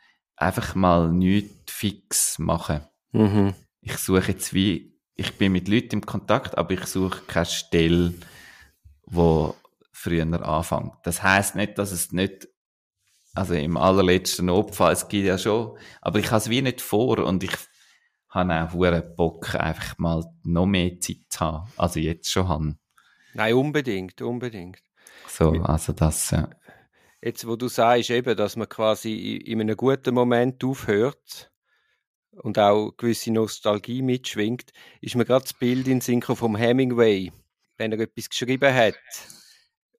[0.42, 2.88] einfach mal nichts fix mache.
[3.12, 3.54] Mhm.
[3.80, 8.14] Ich suche jetzt wie, ich bin mit Leuten im Kontakt, aber ich suche keine Stelle,
[9.06, 9.54] wo
[9.92, 10.94] früher anfängt.
[11.04, 12.48] Das heißt nicht, dass es nicht,
[13.34, 17.18] also im allerletzten Notfall, es gibt ja schon, aber ich habe es wie nicht vor
[17.18, 17.56] und ich
[18.28, 22.78] habe auch hohen Bock, einfach mal noch mehr Zeit zu haben, also jetzt schon haben.
[23.34, 24.82] Nein, unbedingt, unbedingt.
[25.28, 26.48] So, also das, ja.
[27.22, 31.50] Jetzt, wo du sagst, eben, dass man quasi in einem guten Moment aufhört
[32.32, 37.30] und auch gewisse Nostalgie mitschwingt, ist mir gerade das Bild in Synchro vom Hemingway
[37.82, 38.94] wenn er etwas geschrieben hat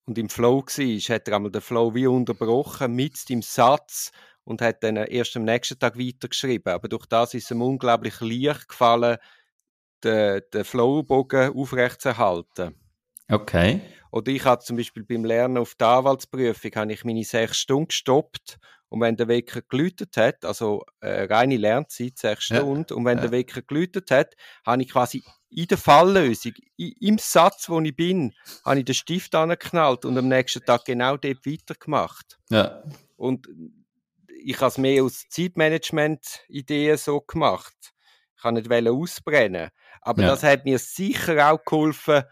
[0.06, 4.12] und im Flow war, hat er einmal den Flow wie unterbrochen mit dem Satz
[4.46, 6.74] und hat dann erst am nächsten Tag weitergeschrieben.
[6.74, 9.18] Aber durch das ist es ihm unglaublich leicht gefallen,
[10.04, 12.76] den, den Flowbogen aufrechtzuerhalten.
[13.30, 13.82] Okay.
[14.14, 17.88] Oder ich habe zum Beispiel beim Lernen auf der Anwaltsprüfung habe ich meine sechs Stunden
[17.88, 22.58] gestoppt und wenn der Wecker geläutet hat, also äh, reine Lernzeit, sechs ja.
[22.58, 23.24] Stunden, und wenn ja.
[23.24, 24.36] der Wecker geläutet hat,
[24.68, 29.34] habe ich quasi in der Falllösung, im Satz, wo ich bin, habe ich den Stift
[29.34, 32.38] angeknallt und am nächsten Tag genau dort weitergemacht.
[32.52, 32.84] Ja.
[33.16, 33.48] Und
[34.44, 37.96] ich habe es mehr aus Zeitmanagement-Ideen so gemacht.
[38.36, 39.72] Ich kann nicht ausbrennen.
[40.02, 40.28] Aber ja.
[40.28, 42.26] das hat mir sicher auch geholfen,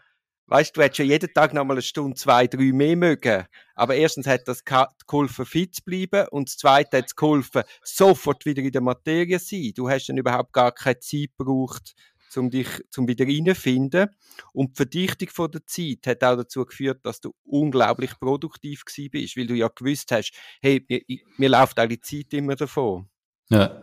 [0.52, 3.46] weißt du, hättest ja jeden Tag noch mal eine Stunde, zwei, drei mehr mögen.
[3.74, 8.44] Aber erstens hat das geholfen, fit zu bleiben und das zweite hat es geholfen, sofort
[8.44, 9.72] wieder in der Materie zu sein.
[9.74, 11.94] Du hast dann überhaupt gar keine Zeit gebraucht,
[12.36, 14.10] um dich zum wieder reinfinden.
[14.52, 19.10] Und die Verdichtung von der Zeit hat auch dazu geführt, dass du unglaublich produktiv gewesen
[19.10, 21.00] bist, weil du ja gewusst hast, hey, mir,
[21.38, 23.08] mir läuft die Zeit immer davon.
[23.48, 23.82] Ja.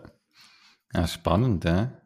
[0.94, 2.00] ja spannend, ja.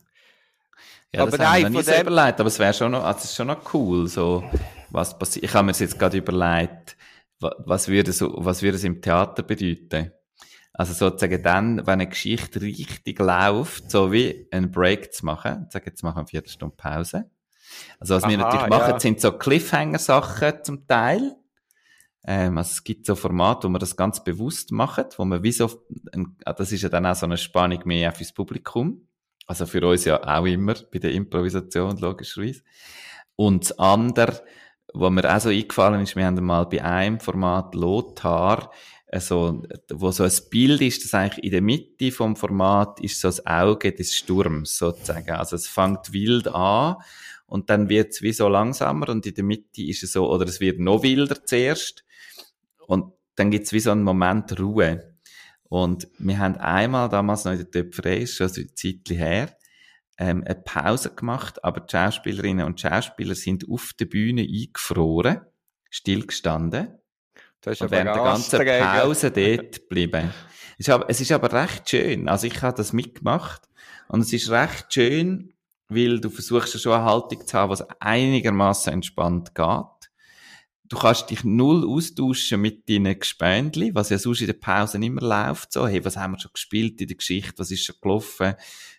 [1.13, 3.19] Ja, aber das nein, haben wir nicht so überlegt, aber es wäre schon noch, also
[3.19, 4.43] es ist schon noch cool, so,
[4.89, 5.45] was passiert.
[5.45, 6.97] Ich habe mir jetzt gerade überlegt,
[7.39, 10.11] was würde so, was würde es im Theater bedeuten?
[10.73, 15.85] Also sozusagen dann, wenn eine Geschichte richtig läuft, so wie einen Break zu machen, sagen
[15.85, 17.29] jetzt machen wir eine Viertelstunde Pause.
[17.99, 18.99] Also was Aha, wir natürlich machen, ja.
[18.99, 21.35] sind so Cliffhanger-Sachen zum Teil.
[22.25, 25.51] Ähm, also es gibt so Formate, wo man das ganz bewusst macht, wo man wie
[25.51, 25.69] so,
[26.11, 29.07] ein, ah, das ist ja dann auch so eine Spannung mehr fürs Publikum.
[29.45, 32.61] Also für uns ja auch immer bei der Improvisation, logischerweise.
[33.35, 34.41] Und das andere,
[34.93, 38.71] was mir auch so eingefallen ist, wir haben mal bei einem Format Lothar,
[39.13, 43.27] also, wo so ein Bild ist, das eigentlich in der Mitte vom Format ist so
[43.27, 45.29] das Auge des Sturms, sozusagen.
[45.29, 46.95] Also es fängt wild an
[47.45, 50.47] und dann wird es wie so langsamer und in der Mitte ist es so, oder
[50.47, 52.03] es wird noch wilder zuerst
[52.87, 55.12] und dann gibt es wie so einen Moment Ruhe.
[55.73, 59.57] Und wir haben einmal damals noch in der Töpferei, ist schon ein Zeitchen her,
[60.19, 65.41] ähm, eine Pause gemacht, aber die Schauspielerinnen und Schauspieler sind auf der Bühne eingefroren,
[65.89, 66.99] stillgestanden
[67.65, 70.31] und während der ganzen Pause dort geblieben.
[70.77, 72.29] Es ist, aber, es ist aber recht schön.
[72.29, 73.63] Also ich habe das mitgemacht
[74.09, 75.55] und es ist recht schön,
[75.89, 79.85] weil du versuchst ja schon eine Haltung zu haben, was einigermaßen entspannt geht
[80.93, 85.21] du kannst dich null austauschen mit deinen Gespendli, was ja sonst in der Pause immer
[85.21, 88.53] läuft, so, hey, was haben wir schon gespielt in der Geschichte, was ist schon gelaufen,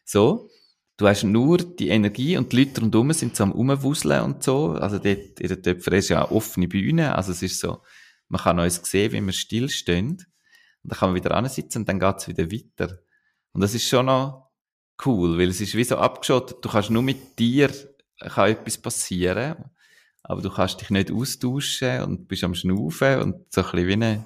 [0.04, 0.50] so.
[0.96, 4.72] Du hast nur die Energie und die Leute rundherum sind so am Umwuseln und so.
[4.72, 7.16] Also dort, in der Töpfer ist ja eine offene Bühne.
[7.16, 7.83] Also es ist so,
[8.28, 10.11] man kann uns sehen, wie wir stillstehen.
[10.11, 10.18] Und
[10.85, 13.00] dann kann man wieder ansitzen und dann geht's wieder weiter.
[13.50, 14.52] Und das ist schon noch
[15.04, 16.59] cool, weil es ist wie so abgeschottet.
[16.64, 17.72] Du kannst nur mit dir,
[18.20, 19.57] kann etwas passieren
[20.24, 23.92] aber du kannst dich nicht austauschen und bist am Schnaufen und so ein bisschen wie
[23.92, 24.24] eine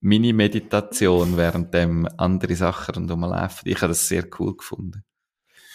[0.00, 3.68] Mini-Meditation, während dem andere Sachen rundherum laufen.
[3.68, 5.04] Ich habe das sehr cool gefunden.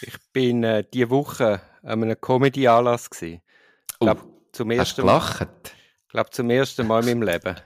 [0.02, 3.40] Ich bin äh, diese Woche an einem Comedy-Anlass gewesen.
[3.98, 5.46] Oh, glaub, zum ersten hast du?
[6.06, 7.56] Ich glaube, zum ersten Mal in meinem Leben.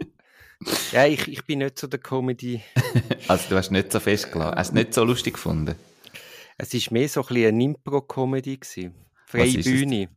[0.92, 2.62] ja, ich, ich bin nicht so der Comedy.
[3.28, 4.56] also du hast nicht so fest gelacht.
[4.56, 5.76] Hast du nicht so lustig gefunden?
[6.58, 8.60] Es war mehr so ein bisschen eine Impro-Comedy
[9.26, 10.08] Freie Bühne.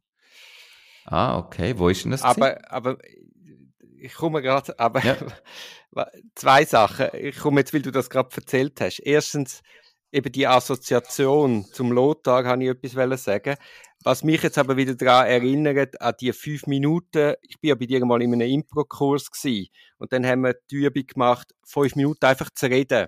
[1.07, 1.73] Ah, okay.
[1.77, 2.21] Wo ist denn das?
[2.21, 2.97] Aber, aber
[3.99, 5.15] ich komme gerade, aber ja.
[6.35, 7.07] zwei Sachen.
[7.13, 8.99] Ich komme jetzt, weil du das gerade erzählt hast.
[8.99, 9.63] Erstens,
[10.11, 13.55] eben die Assoziation zum Lothar, kann ich etwas sagen.
[14.03, 17.85] Was mich jetzt aber wieder daran erinnert, an die fünf Minuten, ich bin ja bei
[17.85, 19.29] dir mal in einem Impro-Kurs
[19.97, 23.07] und dann haben wir die Übung gemacht, fünf Minuten einfach zu reden,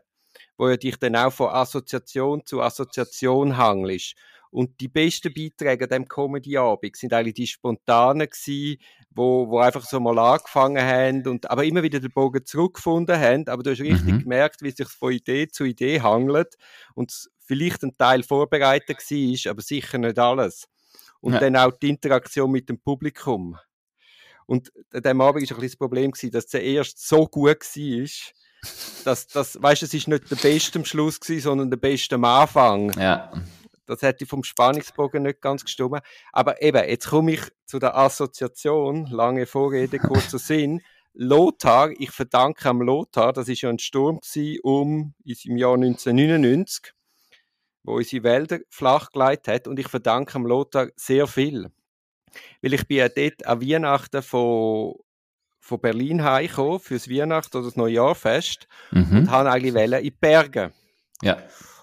[0.57, 4.15] wo du dich dann auch von Assoziation zu Assoziation hangelst.
[4.51, 8.81] Und die besten Beiträge an diesem Comedy-Abend sind eigentlich die spontanen gewesen,
[9.11, 13.47] wo, wo einfach so mal angefangen haben und aber immer wieder den Bogen zurückgefunden haben.
[13.47, 14.23] Aber du hast richtig mhm.
[14.23, 16.55] gemerkt, wie sich von Idee zu Idee hangelt
[16.95, 20.67] und vielleicht ein Teil vorbereitet war, aber sicher nicht alles.
[21.21, 21.39] Und ja.
[21.39, 23.57] dann auch die Interaktion mit dem Publikum.
[24.45, 27.59] Und an diesem Abend war ein bisschen das Problem, gewesen, dass der erst so gut
[27.59, 28.09] war,
[29.05, 32.23] dass, dass weißt, es ist nicht der Beste am Schluss gewesen, sondern der Beste am
[32.23, 32.91] Anfang.
[32.99, 33.31] Ja.
[33.89, 36.01] Das hätte vom Spannungsbogen nicht ganz gestimmt.
[36.31, 40.81] Aber eben, jetzt komme ich zu der Assoziation, lange Vorrede, kurzer Sinn.
[41.13, 44.19] Lothar, ich verdanke am Lothar, das ist ja ein Sturm
[44.61, 46.93] um im Jahr 1999,
[47.83, 51.71] wo unsere Wälder flachgelegt hat und ich verdanke am Lothar sehr viel.
[52.61, 54.93] Weil ich bin ja dort an Weihnachten von,
[55.59, 59.17] von Berlin heimgekommen, fürs Weihnachten oder das Neujahrfest mhm.
[59.17, 60.73] und habe eigentlich in die Berge.
[61.23, 61.41] Ja.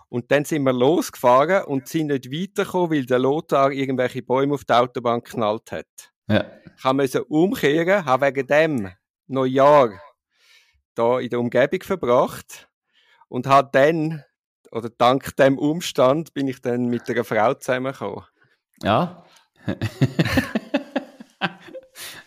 [0.09, 4.65] Und dann sind wir losgefahren und sind nicht weitergekommen, weil der Lothar irgendwelche Bäume auf
[4.65, 5.87] die Autobahn geknallt hat.
[6.29, 6.45] Ja.
[6.77, 8.93] Ich musste umkehren, habe wegen dem
[9.27, 9.91] Neujahr
[10.95, 12.69] da in der Umgebung verbracht
[13.29, 14.25] und habe dann,
[14.71, 18.25] oder dank dem Umstand, bin ich dann mit einer Frau zusammengekommen.
[18.83, 19.25] Ja.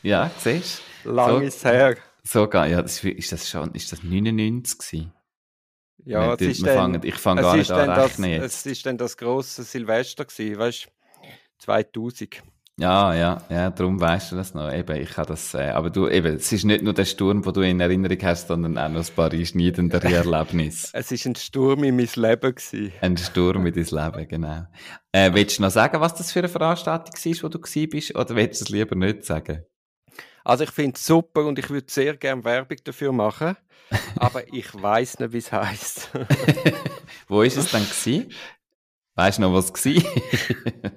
[0.03, 1.11] ja, siehst du?
[1.11, 1.97] Lang so, ist her.
[2.23, 5.13] Sogar, ja, das, ist das schon, ist das 99 gewesen?
[6.05, 8.65] Ja, es ist dann, ich fange gar nicht an rechnen das, jetzt.
[8.65, 10.89] Es ist dann das grosse Silvester gewesen, weißt du,
[11.59, 12.41] 2000.
[12.79, 14.71] Ja, ja, ja, darum weißt du das noch.
[14.71, 17.53] Eben, ich habe das, äh, aber du, eben, es ist nicht nur der Sturm, den
[17.53, 19.33] du in Erinnerung hast, sondern auch noch ein paar
[20.13, 20.87] Erlebnisse.
[20.93, 22.93] es ist ein Sturm in mein Leben gewesen.
[23.01, 24.63] Ein Sturm in dein Leben, genau.
[25.11, 28.35] Äh, willst du noch sagen, was das für eine Veranstaltung war, wo du bist, oder
[28.35, 29.65] willst du es lieber nicht sagen?
[30.49, 33.55] Also ich finde es super und ich würde sehr gerne Werbung dafür machen,
[34.15, 36.09] aber ich weiß nicht, wie es heißt.
[37.27, 38.33] Wo ist es dann gewesen?
[39.13, 40.91] Weißt du noch, was es war?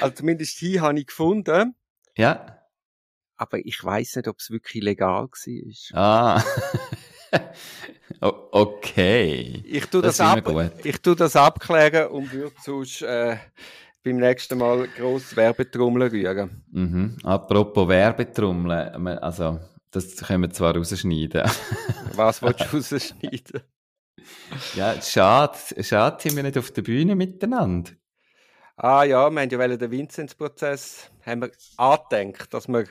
[0.00, 1.74] also zumindest hier habe ich gefunden.
[2.16, 2.62] Ja.
[3.38, 5.92] Aber ich weiß nicht, ob es wirklich legal war.
[5.92, 6.44] Ah.
[8.20, 9.64] okay.
[9.66, 13.36] Ich tue das, das ab, ich tue das abklären und würde sonst äh,
[14.06, 16.62] beim nächsten Mal gross Werbetrommeln rühren.
[16.70, 17.16] Mhm.
[17.24, 19.58] Apropos Werbetrommeln, also
[19.90, 21.42] das können wir zwar rausschneiden.
[22.14, 23.62] Was willst du rausschneiden?
[24.74, 27.92] Ja, schade, schade sind wir nicht auf der Bühne miteinander.
[28.76, 32.86] Ah ja, wir haben ja den Vinzenz-Prozess haben wir angedenkt, dass wir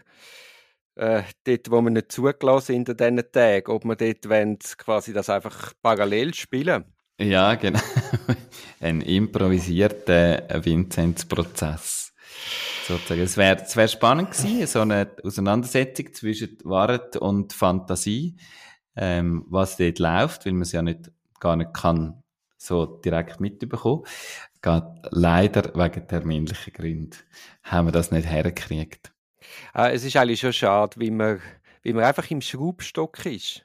[0.96, 5.12] äh, dort, wo wir nicht zugelassen sind in diesen Tagen, ob wir dort wollen, quasi
[5.12, 6.86] das einfach parallel spielen.
[7.20, 7.80] Ja, genau.
[8.80, 12.14] Ein improvisierter Vinzenz-Prozess.
[12.88, 13.22] Sozusagen.
[13.22, 18.36] Es wäre es wär spannend gewesen, so eine Auseinandersetzung zwischen Wahrheit und Fantasie,
[18.96, 22.22] ähm, was dort läuft, weil man es ja nicht, gar nicht kann
[22.58, 24.04] so direkt mitbekommen.
[24.62, 27.18] Geht leider wegen terminlichen Gründen
[27.64, 29.12] haben wir das nicht hergekriegt.
[29.74, 31.42] Äh, es ist eigentlich schon schade, wie man,
[31.82, 33.65] wie man einfach im Schraubstock ist.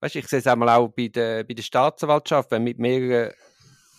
[0.00, 3.32] Weißt, ich sehe es einmal auch bei der, bei der Staatsanwaltschaft, wenn mit mehreren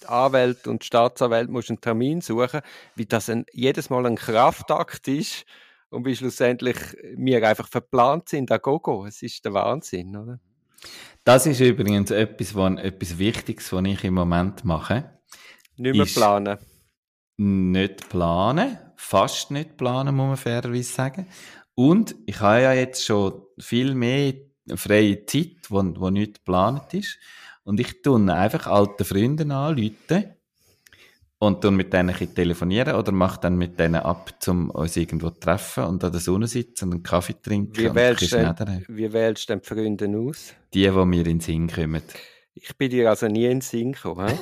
[0.08, 2.62] Anwälten und Staatsanwälten musst einen Termin suchen,
[2.96, 5.46] wie das ein, jedes Mal ein Kraftakt ist
[5.90, 6.78] und wie schlussendlich
[7.16, 10.40] wir einfach verplant sind, da go Es ist der Wahnsinn, oder?
[11.24, 15.20] Das ist übrigens etwas, was, etwas Wichtiges, was ich im Moment mache.
[15.78, 16.58] Nicht mehr planen.
[17.38, 21.28] Nicht planen, fast nicht planen, muss man fairerweise sagen.
[21.76, 24.34] Und ich habe ja jetzt schon viel mehr
[24.78, 27.18] freie Zeit, wo, wo nicht geplant ist.
[27.64, 30.36] Und ich tue einfach alte Freunde anrufen
[31.42, 35.40] und dann mit denen telefonieren oder mache dann mit denen ab, um uns irgendwo zu
[35.40, 37.76] treffen und an der Sonne sitzen und einen Kaffee trinken.
[37.76, 40.54] Wie wählst, denn, wie wählst du denn die Freunde aus?
[40.72, 42.04] Die, die mir in den Sinn kommen.
[42.54, 44.38] Ich bin dir also nie in den Sinn gekommen.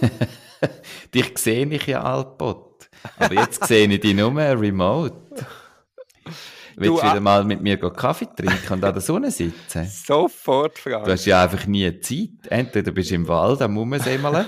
[1.13, 2.89] dich sehe ich ja Alpot.
[3.17, 5.15] Aber jetzt sehe ich dich nur remote.
[6.79, 9.85] Willst du wieder mal mit mir Kaffee trinken und an der Sonne sitzen?
[9.89, 11.05] Sofort, Frank.
[11.05, 12.29] Du hast ja einfach nie Zeit.
[12.49, 14.47] Entweder bist du im Wald am Mummensemmeln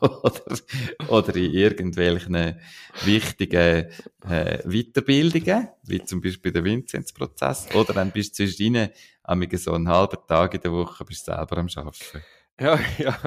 [0.00, 0.42] oder,
[1.08, 2.56] oder in irgendwelchen
[3.04, 3.86] wichtigen
[4.28, 7.68] äh, Weiterbildungen, wie zum Beispiel der Vinzenz-Prozess.
[7.74, 8.90] Oder dann bist du zwischendrin
[9.56, 12.22] so einen halben Tag in der Woche bist du selber am Arbeiten.
[12.62, 13.18] Ja, ja.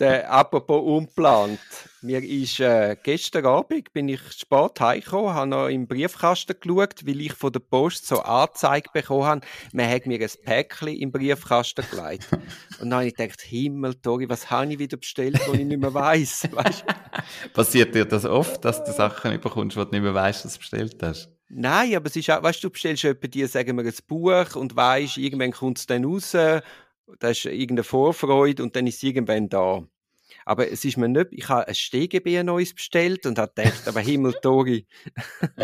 [0.00, 1.60] der, apropos unplant.
[2.02, 7.20] Mir ist äh, gestern Abend bin ich spät heimgekommen, habe noch im Briefkasten geschaut, weil
[7.20, 9.40] ich von der Post so Anzeige bekommen habe.
[9.72, 12.28] Man hat mir ein Päckchen im Briefkasten gelegt.
[12.80, 15.80] Und dann habe ich gedacht, Himmel, Tori, was habe ich wieder bestellt, was ich nicht
[15.80, 16.48] mehr weiss?
[16.50, 16.84] Weißt?
[17.52, 20.58] Passiert dir das oft, dass du Sachen bekommst, die du nicht mehr weißt, dass du
[20.58, 21.30] bestellt hast?
[21.48, 24.56] Nein, aber es ist auch, weißt du, du bestellst jemanden, die sagen wir ein Buch
[24.56, 26.34] und weißt, irgendwann kommt es dann raus
[27.18, 29.86] da ist irgendeine Vorfreude und dann ist es irgendwann da.
[30.44, 34.00] Aber es ist mir nicht, ich habe ein StGB neues bestellt und habe gedacht, aber
[34.00, 34.86] Himmel, Tori.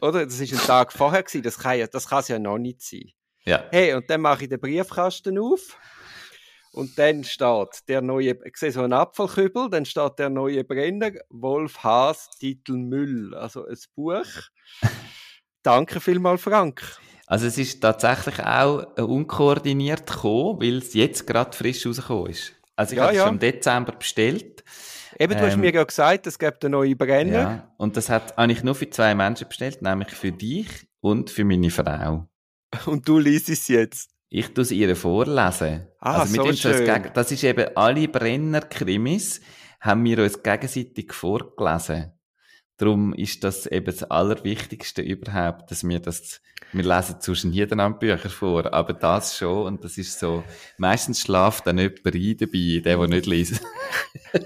[0.00, 0.26] Oder?
[0.26, 2.82] Das ist ein Tag vorher gewesen, das kann ja, das kann es ja noch nicht
[2.82, 3.12] sein.
[3.44, 3.64] Ja.
[3.70, 5.78] Hey, und dann mache ich den Briefkasten auf.
[6.72, 11.12] Und dann steht der neue, ich sehe so einen Apfelkübel, dann steht der neue Brenner,
[11.28, 13.34] Wolf Haas, Titel Müll.
[13.34, 14.24] Also ein Buch.
[15.62, 16.82] Danke vielmals, Frank.
[17.32, 22.52] Also es ist tatsächlich auch unkoordiniert gekommen, weil es jetzt gerade frisch rausgekommen ist.
[22.76, 23.24] Also ich ja, habe es ja.
[23.24, 24.62] schon im Dezember bestellt.
[25.18, 27.32] Eben, du ähm, hast mir ja gesagt, es gibt einen neuen Brenner.
[27.32, 30.68] Ja, und das hat eigentlich nur für zwei Menschen bestellt, nämlich für dich
[31.00, 32.28] und für meine Frau.
[32.84, 34.10] Und du liest es jetzt?
[34.28, 35.86] Ich tue es ihr vorlesen.
[36.00, 36.86] Ah, also so schön.
[36.86, 39.40] Das, das ist eben, alle Brenner-Krimis
[39.80, 42.12] haben wir uns gegenseitig vorgelesen.
[42.78, 46.40] Darum ist das eben das Allerwichtigste überhaupt, dass wir das,
[46.72, 50.42] wir lesen zwischen jedem Bücher vor, aber das schon, und das ist so,
[50.78, 53.60] meistens schlaft dann jemand rein dabei, der, der nicht liest.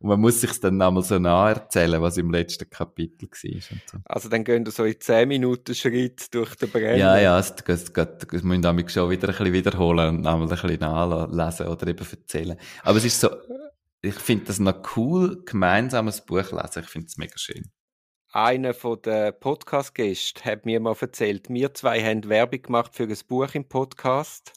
[0.00, 3.60] und man muss sich dann einmal so nacherzählen, was im letzten Kapitel war.
[3.60, 3.98] So.
[4.04, 6.96] Also dann gehen so in 10 Minuten Schritt durch den Brenner.
[6.96, 10.42] Ja, ja, das, das, das, das müssen wir schon wieder ein bisschen wiederholen und einmal
[10.42, 12.56] ein bisschen nachlesen oder eben erzählen.
[12.82, 13.28] Aber es ist so,
[14.06, 16.82] ich finde das noch cool, gemeinsam ein Buch lesen.
[16.82, 17.70] Ich finde es mega schön.
[18.32, 23.18] Einer von den Podcast-Gästen hat mir mal erzählt, wir zwei haben Werbung gemacht für ein
[23.26, 24.52] Buch im Podcast.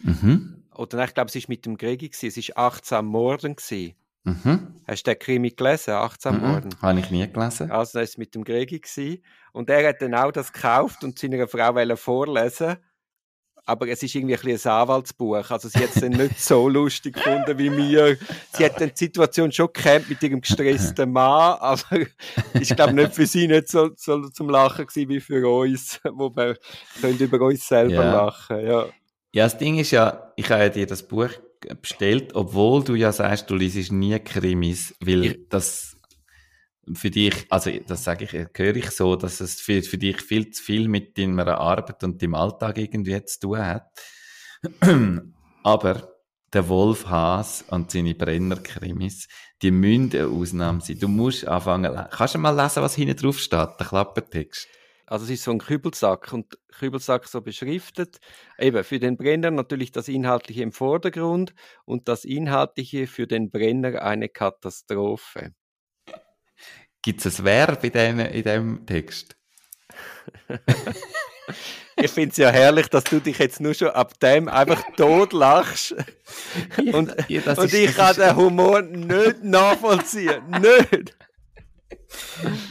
[0.00, 0.64] Mhm.
[0.74, 2.22] Oder ich glaube, es war mit dem Gregi, es
[2.56, 3.56] war 18 Morden.
[4.24, 4.80] Mhm.
[4.86, 6.40] Hast du den Krimi gelesen, 18 mhm.
[6.40, 6.74] Morden?
[6.82, 7.70] Habe ich nie gelesen.
[7.70, 9.22] Also, das war mit dem Gregi.
[9.52, 12.76] Und er hat dann auch das gekauft und seiner Frau vorlesen
[13.66, 15.50] aber es ist irgendwie ein, bisschen ein Anwaltsbuch.
[15.50, 18.16] Also sie hat es dann nicht so lustig gefunden wie mir.
[18.52, 22.00] Sie hat dann die Situation schon gekannt mit ihrem gestressten Mann, aber
[22.60, 26.34] ich glaube nicht für sie nicht so, so zum Lachen gewesen wie für uns, wo
[26.34, 26.56] wir
[27.00, 28.12] können über uns selber ja.
[28.12, 28.66] lachen.
[28.66, 28.86] Ja.
[29.32, 31.28] Ja, das Ding ist ja, ich habe ja dir das Buch
[31.80, 35.96] bestellt, obwohl du ja sagst, du liest nie Krimis, weil Ich- das
[36.94, 40.50] für dich, also das sage ich, höre ich so, dass es für, für dich viel
[40.50, 43.90] zu viel mit deiner Arbeit und deinem Alltag irgendwie zu tun hat.
[45.62, 46.14] Aber
[46.52, 49.28] der Wolf Haas und seine Brenner-Krimis,
[49.62, 50.98] die müssen eine Ausnahme sein.
[50.98, 54.68] Du musst anfangen, kannst du mal lesen, was hinten drauf steht, der Klappertext?
[55.06, 58.20] Also es ist so ein Kübelsack und Kübelsack so beschriftet.
[58.58, 61.52] Eben für den Brenner natürlich das Inhaltliche im Vordergrund
[61.84, 65.52] und das Inhaltliche für den Brenner eine Katastrophe.
[67.02, 69.36] Gibt es ein Verb in, dem, in dem Text?
[72.02, 75.34] Ich finde es ja herrlich, dass du dich jetzt nur schon ab dem einfach tot
[75.34, 75.94] lachst.
[76.94, 80.40] Und, Ja, das und ist- ich das kann ist- den Humor nicht nachvollziehen.
[80.62, 81.14] nicht!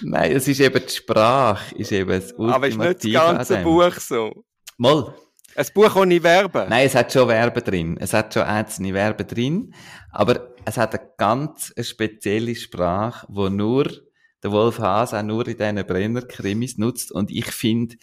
[0.02, 3.36] Nein, es ist eben die Sprache, ist eben das Aber ist nicht das Ultimative an
[3.36, 3.58] ganze.
[3.58, 4.44] Buch so.
[4.78, 5.14] Mal.
[5.56, 6.70] Ein Buch ohne Verben.
[6.70, 7.98] Nein, es hat schon Verben drin.
[8.00, 9.74] Es hat schon einzelne Verben drin.
[10.12, 13.86] Aber es hat eine ganz spezielle Sprache, wo nur
[14.44, 17.12] der Wolf Haas auch nur in diesen Brenner-Krimis nutzt.
[17.12, 17.98] Und ich finde,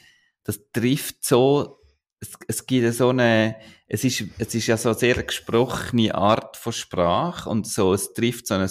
[0.44, 1.80] das trifft so,
[2.20, 3.56] es, es gibt so eine,
[3.88, 8.12] es ist, es ist ja so eine sehr gesprochene Art von Sprache und so, es
[8.12, 8.68] trifft so ein,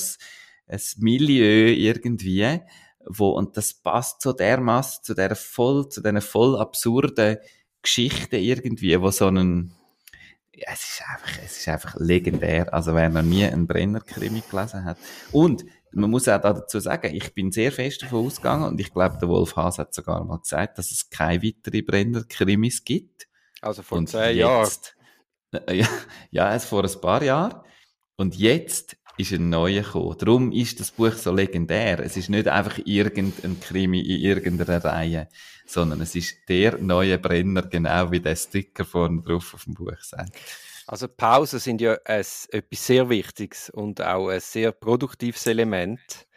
[0.68, 2.62] ein Milieu irgendwie,
[3.06, 7.38] wo, und das passt so dermaßen zu der voll, zu diesen voll absurden
[7.82, 9.76] Geschichten irgendwie, wo so einen,
[10.54, 12.74] ja, es ist einfach, es ist einfach legendär.
[12.74, 14.98] Also wer noch nie einen Brenner-Krimi gelesen hat.
[15.32, 19.18] Und man muss auch dazu sagen, ich bin sehr fest davon ausgegangen und ich glaube,
[19.20, 23.28] der Wolf Haas hat sogar mal gesagt, dass es keine weiteren Brenner-Krimis gibt.
[23.62, 24.70] Also vor Und zehn Jahren.
[25.70, 25.88] ja,
[26.32, 27.62] ja, es vor ein paar Jahren.
[28.18, 30.18] Und jetzt ist ein neuer gekommen.
[30.18, 32.00] Darum ist das Buch so legendär.
[32.00, 35.30] Es ist nicht einfach irgendein Krimi in irgendeiner Reihe,
[35.66, 40.02] sondern es ist der neue Brenner, genau wie der Sticker vorne drauf auf dem Buch
[40.02, 40.34] sagt.
[40.88, 46.28] Also Pausen sind ja ein, etwas sehr Wichtiges und auch ein sehr produktives Element.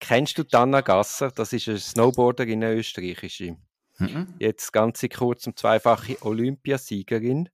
[0.00, 1.30] Kennst du Dana Gasser?
[1.30, 3.56] Das ist eine Snowboarderin, eine österreichische.
[3.98, 4.34] Mhm.
[4.38, 7.48] Jetzt ganz in kurzem zweifache Olympiasiegerin.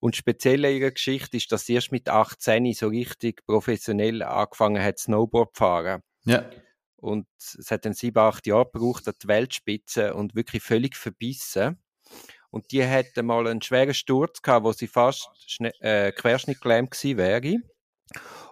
[0.00, 4.82] Und speziell in ihrer Geschichte ist, dass sie erst mit 18 so richtig professionell angefangen
[4.82, 6.02] hat, Snowboard zu fahren.
[6.24, 6.44] Ja.
[6.96, 11.78] Und es hat dann sieben, acht Jahre gebraucht an die Weltspitze und wirklich völlig verbissen.
[12.54, 15.28] Und die hatte mal einen schweren Sturz gehabt, wo sie fast
[15.80, 17.56] äh, querschnittgelähmt gewesen wäre.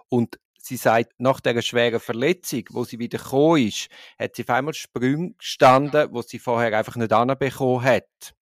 [0.09, 3.87] Und sie sagt, nach dieser schweren Verletzung, wo sie wieder gekommen ist,
[4.19, 8.35] hat sie auf einmal Sprünge gestanden, wo sie vorher einfach nicht anbekommen hat.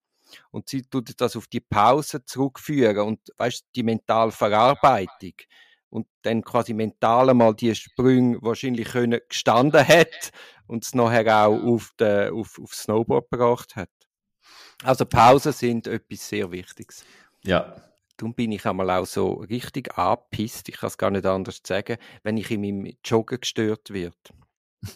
[0.50, 5.34] Und sie tut das auf die Pause zurückführen und, weißt, die mentale Verarbeitung
[5.92, 10.32] und dann quasi mental einmal die Sprünge wahrscheinlich können gestanden hat
[10.66, 13.90] und es nachher auch auf, den, auf, auf Snowboard gebracht hat.
[14.84, 17.04] Also Pausen sind etwas sehr Wichtiges.
[17.44, 17.76] Ja.
[18.18, 21.98] Darum bin ich einmal auch so richtig angepisst, ich kann es gar nicht anders sagen,
[22.24, 24.16] wenn ich in meinem Joggen gestört wird.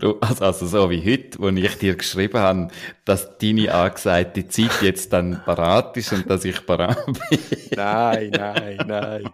[0.00, 2.68] Also, also so wie heute, wo ich dir geschrieben habe,
[3.04, 7.38] dass deine angesagte Zeit jetzt dann parat ist und dass ich parat bin.
[7.74, 9.30] Nein, nein, nein.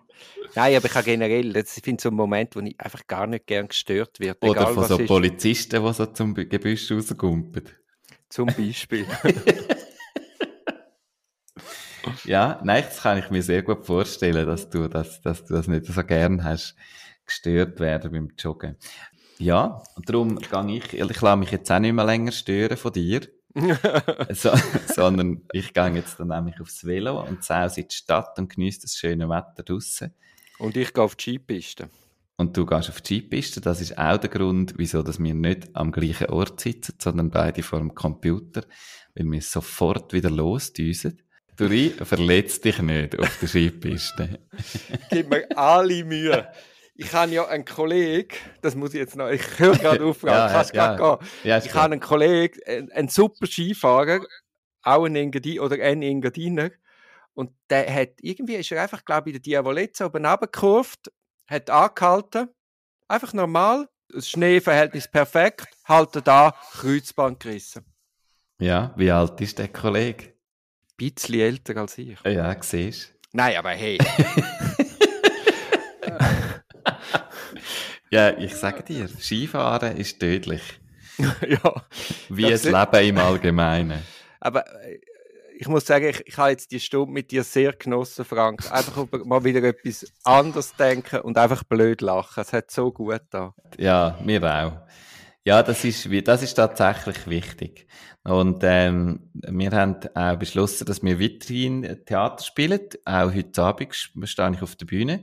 [0.55, 3.27] Nein, aber ich habe generell, das- ich finde so einen Moment, wo ich einfach gar
[3.27, 4.43] nicht gern gestört wird.
[4.43, 5.07] Oder von so ist.
[5.09, 7.65] Polizisten, die so zum Gebüsch rauskumpen.
[8.33, 9.07] Zum Beispiel.
[12.25, 15.67] Ja, nein, das kann ich mir sehr gut vorstellen, dass du das, dass du das
[15.67, 16.77] nicht so gern hast,
[17.27, 18.77] gestört werden beim Joggen.
[19.39, 23.29] Ja, darum gehe ich, ich lasse mich jetzt auch nicht mehr länger stören von dir,
[24.31, 24.53] so,
[24.87, 28.83] sondern ich gehe jetzt dann nämlich aufs Velo und saus in die Stadt und genieße
[28.83, 30.15] das schöne Wetter draussen.
[30.59, 31.91] Und ich gehe auf die Skipiste.
[32.43, 33.61] Und du gehst auf die Skipiste.
[33.61, 37.63] Das ist auch der Grund, wieso dass wir nicht am gleichen Ort sitzen, sondern beide
[37.63, 38.63] vor dem Computer,
[39.15, 41.23] weil wir sofort wieder losdüsen.
[41.57, 44.41] Duri, verletz dich nicht auf der Skipiste.
[45.11, 46.49] Gib mir alle Mühe.
[46.97, 50.49] Ich habe ja einen Kollegen, das muss ich jetzt noch, ich höre gerade auf, Ja,
[50.49, 50.97] kannst ja.
[50.97, 51.29] gerade gehen.
[51.45, 52.59] Ja, Ich habe einen Kollegen,
[52.91, 54.19] einen, super Skifahrer,
[54.83, 56.71] auch ein Engadin oder ein Engadiner.
[57.35, 61.13] Und der hat, irgendwie ist er einfach, glaube ich, in der Diavolezza oben runtergekurvt,
[61.47, 62.49] hat angehalten,
[63.09, 67.85] einfach normal, das Schneeverhältnis perfekt, haltet da, Kreuzband gerissen.
[68.59, 70.35] Ja, wie alt ist der Kollege?
[70.97, 72.19] Bisschen älter als ich.
[72.25, 73.99] Ja, siehst Nein, aber hey.
[78.13, 80.61] Ja, ich sage dir, Skifahren ist tödlich.
[81.49, 81.83] ja.
[82.29, 84.03] Wie Das das Leben im Allgemeinen.
[84.39, 85.01] Aber äh,
[85.63, 88.69] ich muss sagen, ich, ich habe jetzt die Stunde mit dir sehr genossen, Frank.
[88.73, 92.41] Einfach mal wieder etwas anderes denken und einfach blöd lachen.
[92.41, 93.55] Es hat so gut da.
[93.79, 94.73] Ja, mir auch.
[95.45, 97.87] Ja, das ist, das ist tatsächlich wichtig.
[98.25, 102.81] Und ähm, wir haben auch beschlossen, dass wir weiterhin Theater spielen.
[103.05, 105.23] Auch heute Abend stehe ich auf der Bühne.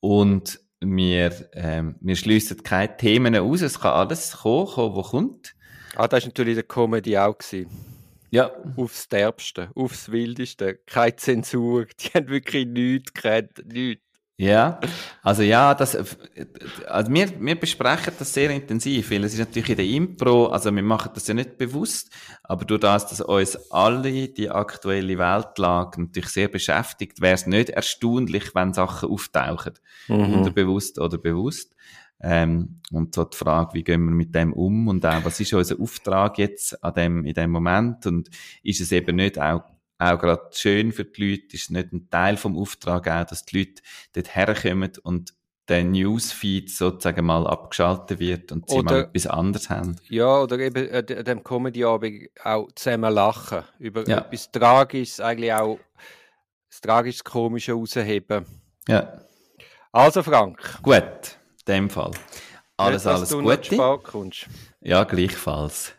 [0.00, 3.62] Und wir, ähm, wir schliessen keine Themen aus.
[3.62, 5.54] Es kann alles kommen, kommen was kommt.
[5.96, 7.38] Ah, das war natürlich der Comedy auch.
[7.38, 7.91] Gewesen.
[8.32, 8.50] Ja.
[8.76, 10.80] Aufs Derbste, aufs Wildeste.
[10.86, 11.86] Keine Zensur.
[12.00, 13.64] Die haben wirklich nichts geredet.
[13.66, 14.02] Nichts.
[14.38, 14.80] Ja,
[15.22, 15.94] also ja, das,
[16.88, 20.74] also wir, wir besprechen das sehr intensiv, weil es ist natürlich in der Impro, also
[20.74, 22.10] wir machen das ja nicht bewusst,
[22.42, 27.68] aber durch das, dass uns alle die aktuelle Weltlage natürlich sehr beschäftigt, wäre es nicht
[27.68, 29.74] erstaunlich, wenn Sachen auftauchen,
[30.08, 30.34] mhm.
[30.34, 31.76] unterbewusst oder bewusst.
[32.22, 35.52] Ähm, und so die Frage, wie gehen wir mit dem um und auch, was ist
[35.52, 38.30] unser Auftrag jetzt an dem, in dem Moment und
[38.62, 39.62] ist es eben nicht auch
[39.98, 43.58] auch gerade schön für die Leute, ist nicht ein Teil vom Auftrag auch, dass die
[43.58, 43.82] Leute
[44.14, 45.32] dort herkommen und
[45.68, 49.96] der Newsfeed sozusagen mal abgeschaltet wird und sie oder, mal etwas anderes haben.
[50.08, 53.62] Ja, oder eben an äh, dem Comedy-Abend auch zusammen lachen.
[53.78, 54.18] Über ja.
[54.18, 55.78] etwas Tragisches, eigentlich auch
[56.68, 58.44] das tragisch Komische rausheben.
[58.88, 59.22] Ja.
[59.92, 60.80] Also Frank.
[60.82, 62.12] Gut, in dem Fall.
[62.76, 63.44] Alles, Nicht, alles Gute.
[64.80, 65.94] Ja, gleichfalls.